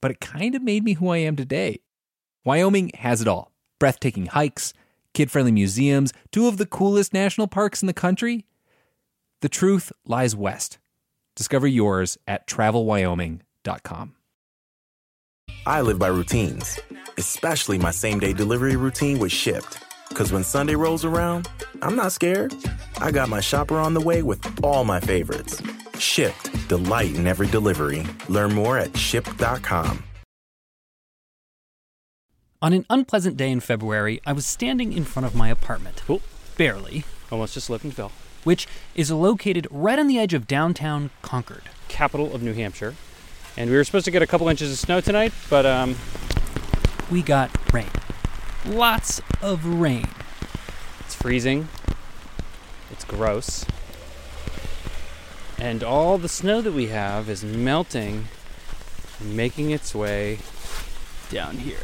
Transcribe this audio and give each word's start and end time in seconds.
but 0.00 0.10
it 0.10 0.20
kind 0.20 0.54
of 0.54 0.62
made 0.62 0.84
me 0.84 0.94
who 0.94 1.08
I 1.08 1.18
am 1.18 1.36
today. 1.36 1.80
Wyoming 2.44 2.90
has 2.94 3.20
it 3.20 3.28
all 3.28 3.52
breathtaking 3.78 4.26
hikes, 4.26 4.72
kid 5.14 5.30
friendly 5.30 5.52
museums, 5.52 6.12
two 6.32 6.48
of 6.48 6.56
the 6.56 6.66
coolest 6.66 7.12
national 7.12 7.46
parks 7.46 7.82
in 7.82 7.86
the 7.86 7.92
country. 7.92 8.44
The 9.40 9.48
truth 9.48 9.92
lies 10.04 10.34
west. 10.34 10.78
Discover 11.36 11.68
yours 11.68 12.18
at 12.26 12.46
travelwyoming.com. 12.48 14.14
I 15.66 15.80
live 15.82 15.98
by 15.98 16.08
routines, 16.08 16.80
especially 17.16 17.78
my 17.78 17.90
same 17.90 18.18
day 18.18 18.32
delivery 18.32 18.74
routine 18.74 19.18
with 19.18 19.30
Shipt. 19.30 19.78
Because 20.08 20.32
when 20.32 20.42
Sunday 20.42 20.74
rolls 20.74 21.04
around, 21.04 21.48
I'm 21.82 21.94
not 21.94 22.12
scared. 22.12 22.54
I 23.00 23.10
got 23.10 23.28
my 23.28 23.40
shopper 23.40 23.76
on 23.76 23.94
the 23.94 24.00
way 24.00 24.22
with 24.22 24.64
all 24.64 24.84
my 24.84 24.98
favorites. 24.98 25.62
Shipt, 25.98 26.68
delight 26.68 27.14
in 27.14 27.26
every 27.26 27.48
delivery. 27.48 28.06
Learn 28.28 28.54
more 28.54 28.78
at 28.78 28.92
shipt.com. 28.92 30.04
On 32.60 32.72
an 32.72 32.84
unpleasant 32.90 33.36
day 33.36 33.52
in 33.52 33.60
February, 33.60 34.20
I 34.26 34.32
was 34.32 34.44
standing 34.44 34.92
in 34.92 35.04
front 35.04 35.26
of 35.26 35.34
my 35.36 35.48
apartment. 35.48 36.02
Cool. 36.06 36.22
Barely. 36.56 37.04
Almost 37.30 37.54
just 37.54 37.66
slipped 37.66 37.84
and 37.84 37.94
fell. 37.94 38.10
Which 38.42 38.66
is 38.96 39.12
located 39.12 39.68
right 39.70 39.96
on 39.96 40.08
the 40.08 40.18
edge 40.18 40.34
of 40.34 40.48
downtown 40.48 41.10
Concord. 41.22 41.62
Capital 41.86 42.34
of 42.34 42.42
New 42.42 42.54
Hampshire. 42.54 42.96
And 43.56 43.70
we 43.70 43.76
were 43.76 43.84
supposed 43.84 44.06
to 44.06 44.10
get 44.10 44.22
a 44.22 44.26
couple 44.26 44.48
inches 44.48 44.72
of 44.72 44.78
snow 44.78 45.00
tonight, 45.00 45.32
but 45.48 45.66
um, 45.66 45.96
we 47.12 47.22
got 47.22 47.50
rain. 47.72 47.90
Lots 48.66 49.20
of 49.40 49.64
rain. 49.64 50.08
It's 51.00 51.14
freezing. 51.14 51.68
It's 52.90 53.04
gross. 53.04 53.64
And 55.58 55.82
all 55.82 56.18
the 56.18 56.28
snow 56.28 56.60
that 56.60 56.72
we 56.72 56.86
have 56.86 57.28
is 57.28 57.44
melting 57.44 58.26
and 59.20 59.36
making 59.36 59.70
its 59.70 59.94
way 59.94 60.38
down 61.30 61.56
here. 61.56 61.78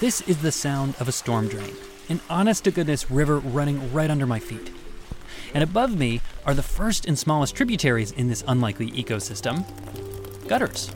This 0.00 0.20
is 0.22 0.38
the 0.42 0.52
sound 0.52 0.96
of 1.00 1.08
a 1.08 1.12
storm 1.12 1.48
drain, 1.48 1.74
an 2.08 2.20
honest 2.28 2.64
to 2.64 2.70
goodness 2.70 3.10
river 3.10 3.38
running 3.38 3.92
right 3.92 4.10
under 4.10 4.26
my 4.26 4.38
feet. 4.38 4.72
And 5.54 5.62
above 5.62 5.96
me 5.96 6.20
are 6.44 6.54
the 6.54 6.62
first 6.62 7.06
and 7.06 7.18
smallest 7.18 7.54
tributaries 7.54 8.10
in 8.12 8.28
this 8.28 8.44
unlikely 8.46 8.90
ecosystem 8.90 9.64
gutters. 10.48 10.90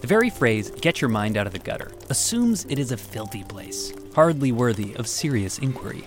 The 0.00 0.06
very 0.06 0.28
phrase, 0.28 0.70
get 0.70 1.00
your 1.00 1.08
mind 1.08 1.36
out 1.36 1.46
of 1.46 1.54
the 1.54 1.58
gutter, 1.58 1.90
assumes 2.10 2.66
it 2.68 2.78
is 2.78 2.92
a 2.92 2.96
filthy 2.96 3.42
place, 3.44 3.92
hardly 4.14 4.52
worthy 4.52 4.94
of 4.96 5.06
serious 5.06 5.58
inquiry. 5.58 6.04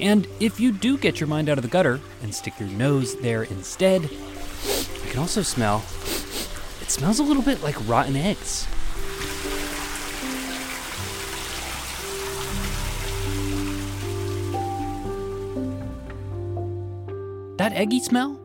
And 0.00 0.26
if 0.40 0.58
you 0.58 0.72
do 0.72 0.96
get 0.96 1.20
your 1.20 1.28
mind 1.28 1.48
out 1.48 1.58
of 1.58 1.62
the 1.62 1.68
gutter 1.68 2.00
and 2.22 2.34
stick 2.34 2.58
your 2.58 2.68
nose 2.70 3.16
there 3.16 3.44
instead, 3.44 4.04
I 4.04 5.08
can 5.08 5.18
also 5.18 5.42
smell. 5.42 5.84
It 6.80 6.90
smells 6.90 7.18
a 7.18 7.22
little 7.22 7.42
bit 7.42 7.62
like 7.62 7.76
rotten 7.88 8.16
eggs. 8.16 8.66
That 17.58 17.74
eggy 17.74 18.00
smell? 18.00 18.40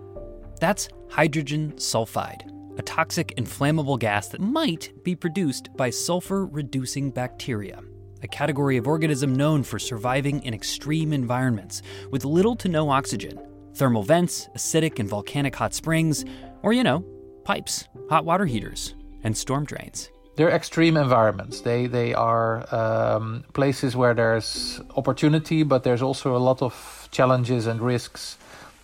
That's 0.60 0.90
hydrogen 1.10 1.74
sulfide, 1.78 2.44
a 2.78 2.84
toxic 2.84 3.32
inflammable 3.38 3.98
gas 3.98 4.28
that 4.28 4.42
might 4.42 4.92
be 5.04 5.16
produced 5.16 5.70
by 5.76 5.90
sulfur 5.90 6.46
reducing 6.46 7.10
bacteria, 7.10 7.82
a 8.24 8.28
category 8.28 8.78
of 8.78 8.88
organism 8.88 9.36
known 9.36 9.64
for 9.64 9.80
surviving 9.80 10.44
in 10.44 10.54
extreme 10.54 11.14
environments 11.14 11.82
with 12.12 12.26
little 12.26 12.56
to 12.58 12.70
no 12.70 12.90
oxygen, 12.90 13.40
thermal 13.76 14.04
vents, 14.04 14.50
acidic 14.56 15.00
and 15.00 15.10
volcanic 15.10 15.56
hot 15.56 15.74
springs, 15.74 16.26
or, 16.64 16.74
you 16.74 16.84
know, 16.84 17.06
pipes, 17.44 17.88
hot 18.10 18.26
water 18.26 18.46
heaters, 18.46 18.96
and 19.24 19.36
storm 19.38 19.66
drains. 19.66 20.10
They're 20.36 20.52
extreme 20.52 20.98
environments. 20.98 21.62
They 21.62 21.88
they 21.88 22.14
are 22.14 22.64
um, 22.74 23.44
places 23.54 23.96
where 23.96 24.14
there's 24.14 24.80
opportunity, 24.96 25.64
but 25.64 25.84
there's 25.84 26.04
also 26.04 26.36
a 26.36 26.38
lot 26.38 26.62
of 26.62 27.10
challenges 27.12 27.66
and 27.66 27.82
risks 27.82 28.38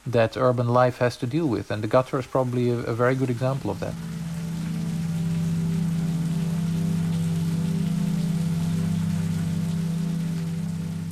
that 0.08 0.36
urban 0.36 0.68
life 0.70 0.98
has 0.98 1.16
to 1.18 1.28
deal 1.28 1.48
with, 1.48 1.70
and 1.70 1.84
the 1.84 1.88
gutter 1.88 2.18
is 2.18 2.26
probably 2.26 2.72
a, 2.72 2.78
a 2.78 2.94
very 2.94 3.14
good 3.14 3.30
example 3.30 3.70
of 3.70 3.80
that. 3.80 3.94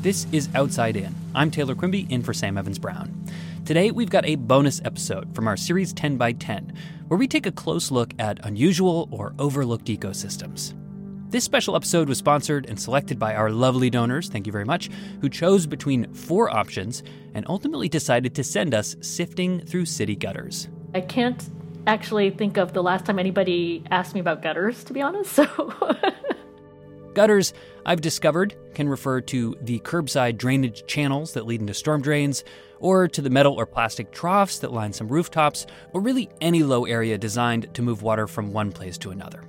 This 0.01 0.25
is 0.31 0.50
Outside 0.56 0.95
In. 0.95 1.13
I'm 1.35 1.51
Taylor 1.51 1.75
Quimby, 1.75 2.07
in 2.09 2.23
for 2.23 2.34
Sam 2.34 2.57
Evans 2.57 2.79
Brown. 2.79 3.23
Today, 3.66 3.91
we've 3.91 4.09
got 4.09 4.25
a 4.25 4.34
bonus 4.34 4.81
episode 4.84 5.35
from 5.35 5.47
our 5.47 5.56
series 5.56 5.94
10 5.94 6.17
by 6.17 6.31
10, 6.31 6.73
where 7.07 7.19
we 7.19 7.28
take 7.28 7.45
a 7.45 7.51
close 7.51 7.91
look 7.91 8.11
at 8.17 8.44
unusual 8.44 9.07
or 9.11 9.35
overlooked 9.38 9.85
ecosystems. 9.85 10.73
This 11.29 11.44
special 11.44 11.75
episode 11.75 12.09
was 12.09 12.17
sponsored 12.17 12.66
and 12.66 12.81
selected 12.81 13.19
by 13.19 13.35
our 13.35 13.51
lovely 13.51 13.91
donors, 13.91 14.28
thank 14.28 14.47
you 14.47 14.51
very 14.51 14.66
much, 14.66 14.90
who 15.22 15.29
chose 15.29 15.67
between 15.67 16.11
four 16.16 16.50
options 16.50 17.03
and 17.35 17.45
ultimately 17.47 17.88
decided 17.88 18.34
to 18.34 18.44
send 18.44 18.73
us 18.73 18.95
sifting 19.01 19.59
through 19.67 19.85
city 19.85 20.16
gutters. 20.16 20.67
I 20.95 21.01
can't 21.01 21.47
actually 21.85 22.31
think 22.31 22.57
of 22.57 22.73
the 22.73 22.81
last 22.81 23.06
time 23.06 23.19
anybody 23.19 23.84
asked 23.91 24.16
me 24.16 24.19
about 24.19 24.41
gutters, 24.41 24.84
to 24.85 24.94
be 24.94 25.01
honest, 25.03 25.31
so. 25.35 25.75
Gutters, 27.13 27.53
I've 27.85 28.01
discovered, 28.01 28.55
can 28.73 28.88
refer 28.88 29.22
to 29.22 29.58
the 29.61 29.79
curbside 29.79 30.37
drainage 30.37 30.85
channels 30.87 31.34
that 31.34 31.46
lead 31.46 31.61
into 31.61 31.73
storm 31.73 32.02
drains, 32.02 32.43
or 32.79 33.08
to 33.08 33.22
the 33.22 33.29
metal 33.29 33.53
or 33.53 33.66
plastic 33.66 34.11
troughs 34.11 34.59
that 34.59 34.72
line 34.72 34.93
some 34.93 35.08
rooftops, 35.08 35.67
or 35.93 36.02
really 36.02 36.29
any 36.40 36.63
low 36.63 36.85
area 36.85 37.17
designed 37.17 37.73
to 37.73 37.81
move 37.81 38.02
water 38.02 38.28
from 38.28 38.53
one 38.53 38.72
place 38.72 38.97
to 38.99 39.11
another. 39.11 39.43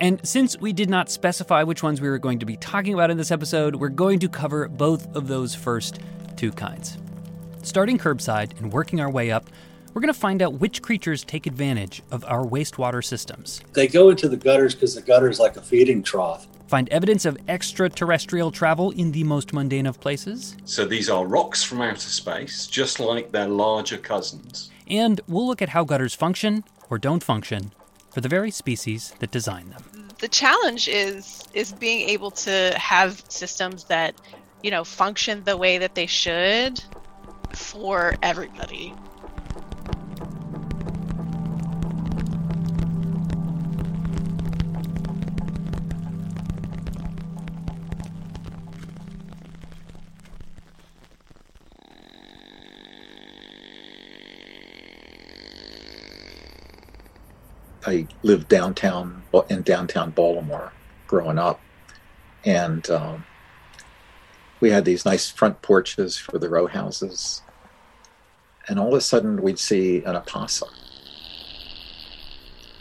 And 0.00 0.26
since 0.26 0.58
we 0.58 0.72
did 0.72 0.90
not 0.90 1.10
specify 1.10 1.62
which 1.62 1.82
ones 1.82 2.00
we 2.00 2.08
were 2.08 2.18
going 2.18 2.38
to 2.40 2.46
be 2.46 2.56
talking 2.56 2.94
about 2.94 3.10
in 3.10 3.16
this 3.16 3.30
episode, 3.30 3.76
we're 3.76 3.88
going 3.88 4.18
to 4.20 4.28
cover 4.28 4.68
both 4.68 5.14
of 5.14 5.28
those 5.28 5.54
first 5.54 6.00
two 6.36 6.52
kinds. 6.52 6.98
Starting 7.62 7.98
curbside 7.98 8.58
and 8.58 8.72
working 8.72 9.00
our 9.00 9.10
way 9.10 9.30
up, 9.30 9.48
we're 9.94 10.02
going 10.02 10.12
to 10.12 10.18
find 10.18 10.42
out 10.42 10.60
which 10.60 10.82
creatures 10.82 11.24
take 11.24 11.46
advantage 11.46 12.02
of 12.10 12.24
our 12.26 12.44
wastewater 12.44 13.02
systems. 13.02 13.62
They 13.72 13.88
go 13.88 14.10
into 14.10 14.28
the 14.28 14.36
gutters 14.36 14.74
because 14.74 14.94
the 14.94 15.00
gutter 15.00 15.30
is 15.30 15.40
like 15.40 15.56
a 15.56 15.62
feeding 15.62 16.02
trough. 16.02 16.46
Find 16.66 16.88
evidence 16.88 17.24
of 17.24 17.38
extraterrestrial 17.48 18.50
travel 18.50 18.90
in 18.90 19.12
the 19.12 19.24
most 19.24 19.52
mundane 19.52 19.86
of 19.86 20.00
places. 20.00 20.56
So 20.64 20.84
these 20.84 21.08
are 21.08 21.24
rocks 21.24 21.62
from 21.62 21.80
outer 21.80 21.98
space, 22.00 22.66
just 22.66 22.98
like 22.98 23.30
their 23.30 23.48
larger 23.48 23.98
cousins. 23.98 24.70
And 24.88 25.20
we'll 25.28 25.46
look 25.46 25.62
at 25.62 25.68
how 25.70 25.84
gutters 25.84 26.14
function 26.14 26.64
or 26.90 26.98
don't 26.98 27.22
function 27.22 27.72
for 28.10 28.20
the 28.20 28.28
very 28.28 28.50
species 28.50 29.14
that 29.20 29.30
design 29.30 29.70
them. 29.70 29.84
the 30.18 30.28
challenge 30.28 30.88
is 30.88 31.44
is 31.52 31.72
being 31.72 32.08
able 32.08 32.30
to 32.30 32.72
have 32.76 33.22
systems 33.28 33.84
that 33.84 34.14
you 34.62 34.70
know 34.70 34.82
function 34.84 35.44
the 35.44 35.56
way 35.56 35.76
that 35.78 35.94
they 35.94 36.06
should 36.06 36.82
for 37.52 38.14
everybody 38.22 38.94
lived 58.26 58.48
downtown 58.48 59.22
in 59.48 59.62
downtown 59.62 60.10
Baltimore 60.10 60.72
growing 61.06 61.38
up, 61.38 61.60
and 62.44 62.90
um, 62.90 63.24
we 64.58 64.70
had 64.70 64.84
these 64.84 65.04
nice 65.04 65.30
front 65.30 65.62
porches 65.62 66.18
for 66.18 66.38
the 66.38 66.48
row 66.48 66.66
houses. 66.66 67.42
And 68.68 68.80
all 68.80 68.88
of 68.88 68.94
a 68.94 69.00
sudden, 69.00 69.42
we'd 69.42 69.60
see 69.60 70.02
an 70.02 70.16
opossum. 70.16 70.70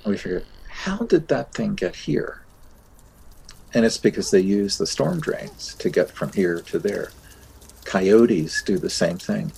And 0.03 0.11
we 0.11 0.17
figured, 0.17 0.45
how 0.67 0.97
did 0.97 1.27
that 1.27 1.53
thing 1.53 1.75
get 1.75 1.95
here? 1.95 2.41
And 3.71 3.85
it's 3.85 3.99
because 3.99 4.31
they 4.31 4.39
use 4.39 4.79
the 4.79 4.87
storm 4.87 5.19
drains 5.19 5.75
to 5.75 5.91
get 5.91 6.09
from 6.09 6.31
here 6.31 6.59
to 6.61 6.79
there. 6.79 7.11
Coyotes 7.83 8.63
do 8.63 8.79
the 8.79 8.89
same 8.89 9.19
thing. 9.19 9.51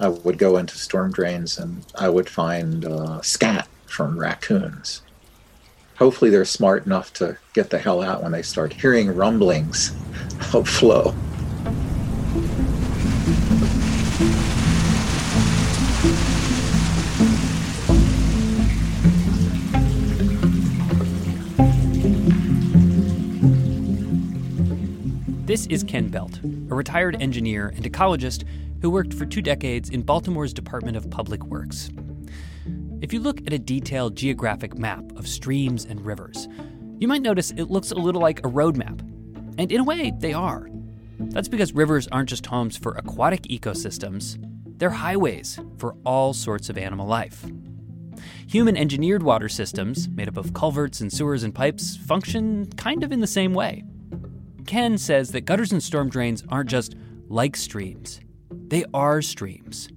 I 0.00 0.08
would 0.08 0.38
go 0.38 0.56
into 0.56 0.78
storm 0.78 1.12
drains 1.12 1.58
and 1.58 1.84
I 1.94 2.08
would 2.08 2.26
find 2.26 2.86
uh, 2.86 3.20
scat 3.20 3.68
from 3.84 4.18
raccoons. 4.18 5.02
Hopefully, 5.98 6.30
they're 6.30 6.46
smart 6.46 6.86
enough 6.86 7.12
to 7.14 7.36
get 7.52 7.68
the 7.68 7.78
hell 7.78 8.00
out 8.00 8.22
when 8.22 8.32
they 8.32 8.40
start 8.40 8.72
hearing 8.72 9.14
rumblings 9.14 9.94
of 10.54 10.66
flow. 10.66 11.14
This 25.44 25.66
is 25.66 25.84
Ken 25.84 26.08
Belt, 26.08 26.40
a 26.42 26.74
retired 26.74 27.20
engineer 27.20 27.74
and 27.76 27.84
ecologist 27.84 28.44
who 28.80 28.90
worked 28.90 29.14
for 29.14 29.26
two 29.26 29.42
decades 29.42 29.90
in 29.90 30.02
Baltimore's 30.02 30.52
Department 30.52 30.96
of 30.96 31.10
Public 31.10 31.44
Works. 31.44 31.90
If 33.00 33.12
you 33.12 33.20
look 33.20 33.40
at 33.46 33.52
a 33.52 33.58
detailed 33.58 34.16
geographic 34.16 34.76
map 34.76 35.04
of 35.16 35.26
streams 35.26 35.84
and 35.84 36.04
rivers, 36.04 36.48
you 36.98 37.08
might 37.08 37.22
notice 37.22 37.50
it 37.50 37.70
looks 37.70 37.90
a 37.90 37.96
little 37.96 38.20
like 38.20 38.44
a 38.44 38.48
road 38.48 38.76
map. 38.76 39.00
And 39.58 39.72
in 39.72 39.80
a 39.80 39.84
way, 39.84 40.12
they 40.18 40.32
are. 40.32 40.68
That's 41.18 41.48
because 41.48 41.72
rivers 41.72 42.08
aren't 42.08 42.28
just 42.28 42.46
homes 42.46 42.76
for 42.76 42.92
aquatic 42.92 43.42
ecosystems, 43.42 44.38
they're 44.78 44.90
highways 44.90 45.58
for 45.76 45.94
all 46.06 46.32
sorts 46.32 46.70
of 46.70 46.78
animal 46.78 47.06
life. 47.06 47.44
Human 48.48 48.76
engineered 48.76 49.22
water 49.22 49.48
systems, 49.48 50.08
made 50.08 50.28
up 50.28 50.38
of 50.38 50.54
culverts 50.54 51.00
and 51.00 51.12
sewers 51.12 51.42
and 51.42 51.54
pipes, 51.54 51.96
function 51.96 52.66
kind 52.76 53.04
of 53.04 53.12
in 53.12 53.20
the 53.20 53.26
same 53.26 53.52
way. 53.52 53.84
Ken 54.66 54.96
says 54.96 55.32
that 55.32 55.42
gutters 55.42 55.72
and 55.72 55.82
storm 55.82 56.08
drains 56.08 56.42
aren't 56.48 56.70
just 56.70 56.96
like 57.28 57.56
streams, 57.56 58.20
they 58.70 58.84
are 58.94 59.20
streams. 59.20 59.88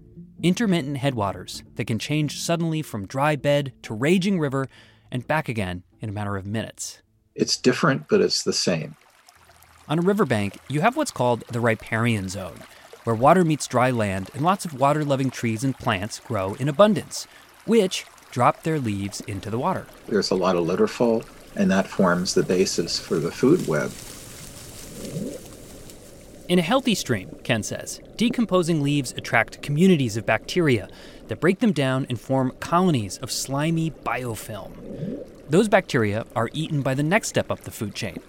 Intermittent 0.41 0.97
headwaters 0.97 1.63
that 1.75 1.85
can 1.85 1.99
change 1.99 2.39
suddenly 2.39 2.81
from 2.81 3.05
dry 3.05 3.35
bed 3.35 3.71
to 3.83 3.93
raging 3.93 4.39
river 4.39 4.67
and 5.11 5.27
back 5.27 5.47
again 5.47 5.83
in 6.01 6.09
a 6.09 6.11
matter 6.11 6.35
of 6.35 6.47
minutes. 6.47 7.03
It's 7.35 7.55
different, 7.55 8.09
but 8.09 8.19
it's 8.19 8.43
the 8.43 8.51
same. 8.51 8.95
On 9.87 9.99
a 9.99 10.01
riverbank, 10.01 10.57
you 10.69 10.81
have 10.81 10.97
what's 10.97 11.11
called 11.11 11.43
the 11.51 11.59
riparian 11.59 12.29
zone, 12.29 12.61
where 13.03 13.15
water 13.15 13.45
meets 13.45 13.67
dry 13.67 13.91
land 13.91 14.31
and 14.33 14.43
lots 14.43 14.65
of 14.65 14.79
water 14.79 15.05
loving 15.05 15.29
trees 15.29 15.63
and 15.63 15.77
plants 15.77 16.19
grow 16.19 16.55
in 16.55 16.67
abundance, 16.67 17.27
which 17.65 18.05
drop 18.31 18.63
their 18.63 18.79
leaves 18.79 19.21
into 19.21 19.51
the 19.51 19.59
water. 19.59 19.85
There's 20.07 20.31
a 20.31 20.35
lot 20.35 20.55
of 20.55 20.65
litter 20.65 20.87
fall, 20.87 21.23
and 21.55 21.69
that 21.69 21.87
forms 21.87 22.33
the 22.33 22.43
basis 22.43 22.99
for 22.99 23.19
the 23.19 23.31
food 23.31 23.67
web. 23.67 23.91
In 26.53 26.59
a 26.59 26.61
healthy 26.61 26.93
stream, 26.93 27.35
Ken 27.41 27.63
says, 27.63 27.99
decomposing 28.15 28.83
leaves 28.83 29.11
attract 29.17 29.63
communities 29.63 30.17
of 30.17 30.27
bacteria 30.27 30.87
that 31.27 31.39
break 31.39 31.61
them 31.61 31.71
down 31.71 32.05
and 32.09 32.21
form 32.21 32.53
colonies 32.59 33.17
of 33.17 33.31
slimy 33.31 33.89
biofilm. 33.89 35.25
Those 35.49 35.67
bacteria 35.67 36.27
are 36.35 36.51
eaten 36.53 36.83
by 36.83 36.93
the 36.93 37.01
next 37.01 37.29
step 37.29 37.49
up 37.49 37.61
the 37.61 37.71
food 37.71 37.95
chain 37.95 38.19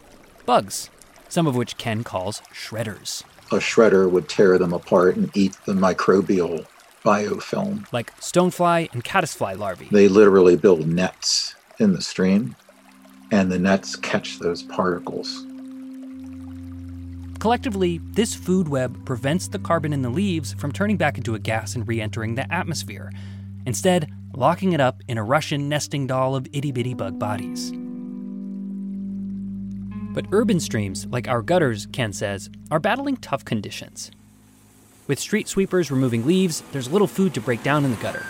bugs, 0.46 0.88
some 1.28 1.46
of 1.46 1.54
which 1.54 1.76
Ken 1.76 2.02
calls 2.02 2.40
shredders. 2.50 3.24
A 3.52 3.56
shredder 3.56 4.10
would 4.10 4.26
tear 4.26 4.56
them 4.56 4.72
apart 4.72 5.16
and 5.16 5.30
eat 5.36 5.58
the 5.66 5.74
microbial 5.74 6.64
biofilm. 7.04 7.84
Like 7.92 8.18
stonefly 8.20 8.90
and 8.94 9.04
caddisfly 9.04 9.54
larvae. 9.54 9.88
They 9.92 10.08
literally 10.08 10.56
build 10.56 10.86
nets 10.86 11.56
in 11.78 11.92
the 11.92 12.00
stream, 12.00 12.56
and 13.30 13.52
the 13.52 13.58
nets 13.58 13.96
catch 13.96 14.38
those 14.38 14.62
particles. 14.62 15.44
Collectively, 17.44 18.00
this 18.02 18.34
food 18.34 18.68
web 18.68 19.04
prevents 19.04 19.48
the 19.48 19.58
carbon 19.58 19.92
in 19.92 20.00
the 20.00 20.08
leaves 20.08 20.54
from 20.54 20.72
turning 20.72 20.96
back 20.96 21.18
into 21.18 21.34
a 21.34 21.38
gas 21.38 21.74
and 21.74 21.86
re 21.86 22.00
entering 22.00 22.36
the 22.36 22.50
atmosphere, 22.50 23.12
instead, 23.66 24.10
locking 24.34 24.72
it 24.72 24.80
up 24.80 25.02
in 25.08 25.18
a 25.18 25.22
Russian 25.22 25.68
nesting 25.68 26.06
doll 26.06 26.36
of 26.36 26.48
itty 26.54 26.72
bitty 26.72 26.94
bug 26.94 27.18
bodies. 27.18 27.70
But 30.14 30.24
urban 30.32 30.58
streams, 30.58 31.04
like 31.08 31.28
our 31.28 31.42
gutters, 31.42 31.84
Ken 31.92 32.14
says, 32.14 32.48
are 32.70 32.80
battling 32.80 33.18
tough 33.18 33.44
conditions. 33.44 34.10
With 35.06 35.20
street 35.20 35.46
sweepers 35.46 35.90
removing 35.90 36.24
leaves, 36.24 36.62
there's 36.72 36.90
little 36.90 37.06
food 37.06 37.34
to 37.34 37.42
break 37.42 37.62
down 37.62 37.84
in 37.84 37.90
the 37.90 37.98
gutter 37.98 38.24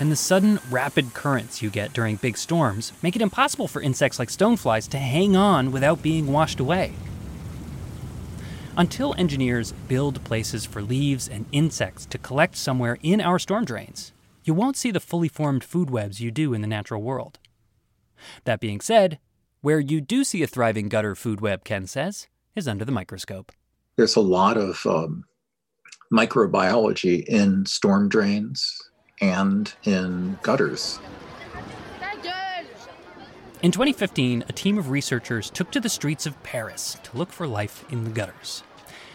and 0.00 0.10
the 0.10 0.16
sudden 0.16 0.58
rapid 0.70 1.14
currents 1.14 1.62
you 1.62 1.70
get 1.70 1.92
during 1.92 2.16
big 2.16 2.36
storms 2.36 2.92
make 3.02 3.16
it 3.16 3.22
impossible 3.22 3.68
for 3.68 3.82
insects 3.82 4.18
like 4.18 4.28
stoneflies 4.28 4.88
to 4.88 4.98
hang 4.98 5.36
on 5.36 5.72
without 5.72 6.02
being 6.02 6.32
washed 6.32 6.60
away. 6.60 6.92
Until 8.76 9.14
engineers 9.16 9.72
build 9.86 10.24
places 10.24 10.64
for 10.64 10.82
leaves 10.82 11.28
and 11.28 11.46
insects 11.52 12.06
to 12.06 12.18
collect 12.18 12.56
somewhere 12.56 12.98
in 13.02 13.20
our 13.20 13.38
storm 13.38 13.64
drains, 13.64 14.12
you 14.42 14.52
won't 14.52 14.76
see 14.76 14.90
the 14.90 15.00
fully 15.00 15.28
formed 15.28 15.62
food 15.62 15.90
webs 15.90 16.20
you 16.20 16.30
do 16.30 16.52
in 16.54 16.60
the 16.60 16.66
natural 16.66 17.00
world. 17.00 17.38
That 18.44 18.60
being 18.60 18.80
said, 18.80 19.18
where 19.60 19.80
you 19.80 20.00
do 20.00 20.24
see 20.24 20.42
a 20.42 20.46
thriving 20.46 20.88
gutter 20.88 21.14
food 21.14 21.40
web, 21.40 21.64
Ken 21.64 21.86
says, 21.86 22.26
is 22.56 22.66
under 22.66 22.84
the 22.84 22.92
microscope. 22.92 23.52
There's 23.96 24.16
a 24.16 24.20
lot 24.20 24.56
of 24.56 24.84
um, 24.86 25.24
microbiology 26.12 27.24
in 27.26 27.64
storm 27.66 28.08
drains 28.08 28.76
and 29.20 29.74
in 29.84 30.38
gutters. 30.42 30.98
In 33.62 33.70
2015, 33.72 34.44
a 34.46 34.52
team 34.52 34.76
of 34.76 34.90
researchers 34.90 35.48
took 35.48 35.70
to 35.70 35.80
the 35.80 35.88
streets 35.88 36.26
of 36.26 36.42
Paris 36.42 36.98
to 37.02 37.16
look 37.16 37.32
for 37.32 37.46
life 37.46 37.90
in 37.90 38.04
the 38.04 38.10
gutters. 38.10 38.62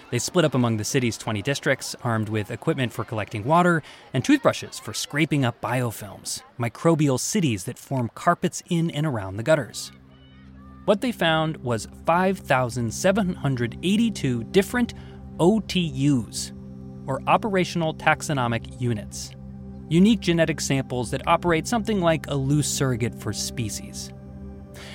They 0.09 0.17
split 0.17 0.43
up 0.43 0.55
among 0.55 0.77
the 0.77 0.83
city's 0.83 1.19
20 1.19 1.43
districts, 1.43 1.95
armed 2.03 2.29
with 2.29 2.49
equipment 2.49 2.91
for 2.91 3.03
collecting 3.03 3.43
water 3.43 3.83
and 4.11 4.25
toothbrushes 4.25 4.79
for 4.79 4.91
scraping 4.91 5.45
up 5.45 5.61
biofilms, 5.61 6.41
microbial 6.57 7.19
cities 7.19 7.65
that 7.65 7.77
form 7.77 8.09
carpets 8.15 8.63
in 8.69 8.89
and 8.89 9.05
around 9.05 9.37
the 9.37 9.43
gutters. 9.43 9.91
What 10.85 11.01
they 11.01 11.11
found 11.11 11.57
was 11.57 11.87
5,782 12.07 14.43
different 14.45 14.95
OTUs, 15.37 16.53
or 17.05 17.21
operational 17.27 17.93
taxonomic 17.93 18.81
units 18.81 19.35
unique 19.89 20.19
genetic 20.19 20.61
samples 20.61 21.11
that 21.11 21.27
operate 21.27 21.67
something 21.67 21.99
like 21.99 22.27
a 22.27 22.35
loose 22.35 22.67
surrogate 22.67 23.15
for 23.15 23.33
species. 23.33 24.13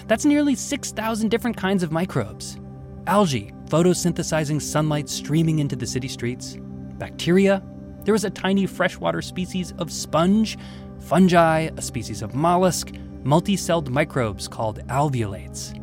That's 0.06 0.24
nearly 0.24 0.54
6,000 0.54 1.28
different 1.28 1.56
kinds 1.56 1.82
of 1.82 1.92
microbes 1.92 2.58
algae, 3.06 3.52
photosynthesizing 3.66 4.62
sunlight 4.62 5.10
streaming 5.10 5.58
into 5.58 5.76
the 5.76 5.86
city 5.86 6.08
streets, 6.08 6.56
bacteria. 6.98 7.62
there 8.04 8.14
is 8.14 8.24
a 8.24 8.30
tiny 8.30 8.66
freshwater 8.66 9.20
species 9.20 9.72
of 9.78 9.92
sponge, 9.92 10.56
fungi, 11.00 11.68
a 11.76 11.82
species 11.82 12.22
of 12.22 12.34
mollusk, 12.34 12.92
multi-celled 13.24 13.90
microbes 13.90 14.48
called 14.48 14.86
alveolates. 14.88 15.78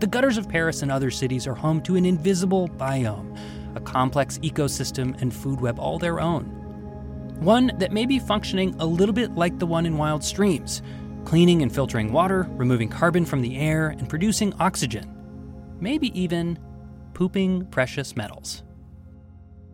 The 0.00 0.06
gutters 0.06 0.38
of 0.38 0.48
Paris 0.48 0.82
and 0.82 0.92
other 0.92 1.10
cities 1.10 1.46
are 1.46 1.54
home 1.54 1.82
to 1.82 1.96
an 1.96 2.04
invisible 2.04 2.68
biome, 2.68 3.36
a 3.74 3.80
complex 3.80 4.38
ecosystem 4.38 5.20
and 5.20 5.34
food 5.34 5.60
web 5.60 5.78
all 5.78 5.98
their 5.98 6.20
own. 6.20 6.57
One 7.40 7.70
that 7.78 7.92
may 7.92 8.04
be 8.04 8.18
functioning 8.18 8.74
a 8.80 8.84
little 8.84 9.12
bit 9.12 9.36
like 9.36 9.60
the 9.60 9.66
one 9.66 9.86
in 9.86 9.96
wild 9.96 10.24
streams, 10.24 10.82
cleaning 11.24 11.62
and 11.62 11.72
filtering 11.72 12.12
water, 12.12 12.48
removing 12.50 12.88
carbon 12.88 13.24
from 13.24 13.42
the 13.42 13.56
air, 13.56 13.90
and 13.90 14.08
producing 14.08 14.52
oxygen. 14.54 15.14
Maybe 15.78 16.08
even 16.20 16.58
pooping 17.14 17.66
precious 17.66 18.16
metals. 18.16 18.64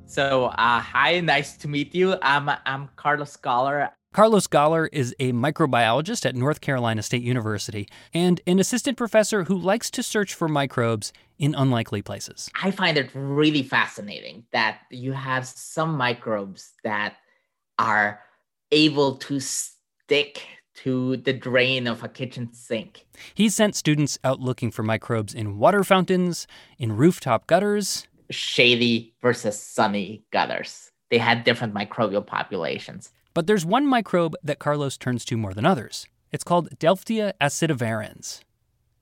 So, 0.04 0.46
uh, 0.46 0.80
hi, 0.80 1.20
nice 1.20 1.56
to 1.56 1.68
meet 1.68 1.94
you. 1.94 2.16
I'm 2.20 2.50
I'm 2.66 2.90
Carlos 2.96 3.34
Goller. 3.38 3.90
Carlos 4.12 4.46
Goller 4.46 4.86
is 4.92 5.14
a 5.18 5.32
microbiologist 5.32 6.26
at 6.26 6.36
North 6.36 6.60
Carolina 6.60 7.02
State 7.02 7.22
University 7.22 7.88
and 8.12 8.42
an 8.46 8.58
assistant 8.58 8.98
professor 8.98 9.44
who 9.44 9.56
likes 9.56 9.90
to 9.92 10.02
search 10.02 10.34
for 10.34 10.48
microbes 10.48 11.14
in 11.38 11.54
unlikely 11.54 12.02
places. 12.02 12.50
I 12.62 12.70
find 12.70 12.98
it 12.98 13.10
really 13.14 13.62
fascinating 13.62 14.44
that 14.52 14.80
you 14.90 15.12
have 15.12 15.46
some 15.46 15.96
microbes 15.96 16.74
that 16.84 17.16
are 17.78 18.20
able 18.72 19.16
to 19.16 19.40
stick 19.40 20.46
to 20.74 21.16
the 21.18 21.32
drain 21.32 21.86
of 21.86 22.02
a 22.02 22.08
kitchen 22.08 22.52
sink. 22.52 23.06
He 23.34 23.48
sent 23.48 23.76
students 23.76 24.18
out 24.24 24.40
looking 24.40 24.70
for 24.70 24.82
microbes 24.82 25.34
in 25.34 25.58
water 25.58 25.84
fountains, 25.84 26.46
in 26.78 26.96
rooftop 26.96 27.46
gutters, 27.46 28.08
shady 28.30 29.14
versus 29.22 29.60
sunny 29.60 30.24
gutters. 30.32 30.90
They 31.10 31.18
had 31.18 31.44
different 31.44 31.74
microbial 31.74 32.26
populations. 32.26 33.12
But 33.34 33.46
there's 33.46 33.66
one 33.66 33.86
microbe 33.86 34.34
that 34.42 34.58
Carlos 34.58 34.96
turns 34.96 35.24
to 35.26 35.36
more 35.36 35.54
than 35.54 35.66
others. 35.66 36.06
It's 36.32 36.44
called 36.44 36.70
Delftia 36.78 37.32
acidovorans. 37.40 38.40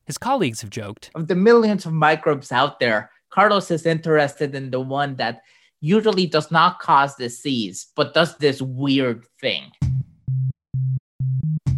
His 0.05 0.19
colleagues 0.19 0.61
have 0.61 0.71
joked 0.71 1.11
Of 1.15 1.29
the 1.29 1.35
millions 1.35 1.87
of 1.87 1.93
microbes 1.93 2.53
out 2.53 2.81
there, 2.81 3.11
Carlos 3.31 3.71
is 3.71 3.87
interested 3.87 4.55
in 4.55 4.71
the 4.71 4.81
one 4.81 5.17
that 5.17 5.43
usually 5.83 6.27
does 6.27 6.51
not 6.51 6.79
cause 6.79 7.17
disease, 7.17 7.89
but 7.97 8.15
does 8.15 8.39
this 8.39 8.63
weird 8.63 9.27
thing. 9.41 9.65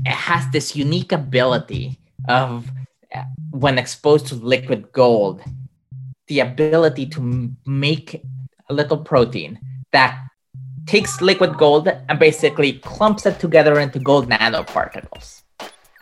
It 0.05 0.13
has 0.13 0.49
this 0.53 0.77
unique 0.77 1.11
ability 1.11 1.99
of, 2.29 2.71
uh, 3.15 3.23
when 3.51 3.79
exposed 3.79 4.27
to 4.27 4.35
liquid 4.35 4.93
gold, 4.93 5.43
the 6.29 6.41
ability 6.41 7.07
to 7.07 7.51
make 7.67 8.23
a 8.69 8.75
little 8.75 8.99
protein 8.99 9.59
that 9.93 10.21
takes 10.87 11.23
liquid 11.23 11.57
gold 11.57 11.89
and 11.89 12.19
basically 12.19 12.75
clumps 12.75 13.25
it 13.25 13.41
together 13.41 13.81
into 13.81 13.99
gold 13.99 14.29
nanoparticles. 14.29 15.43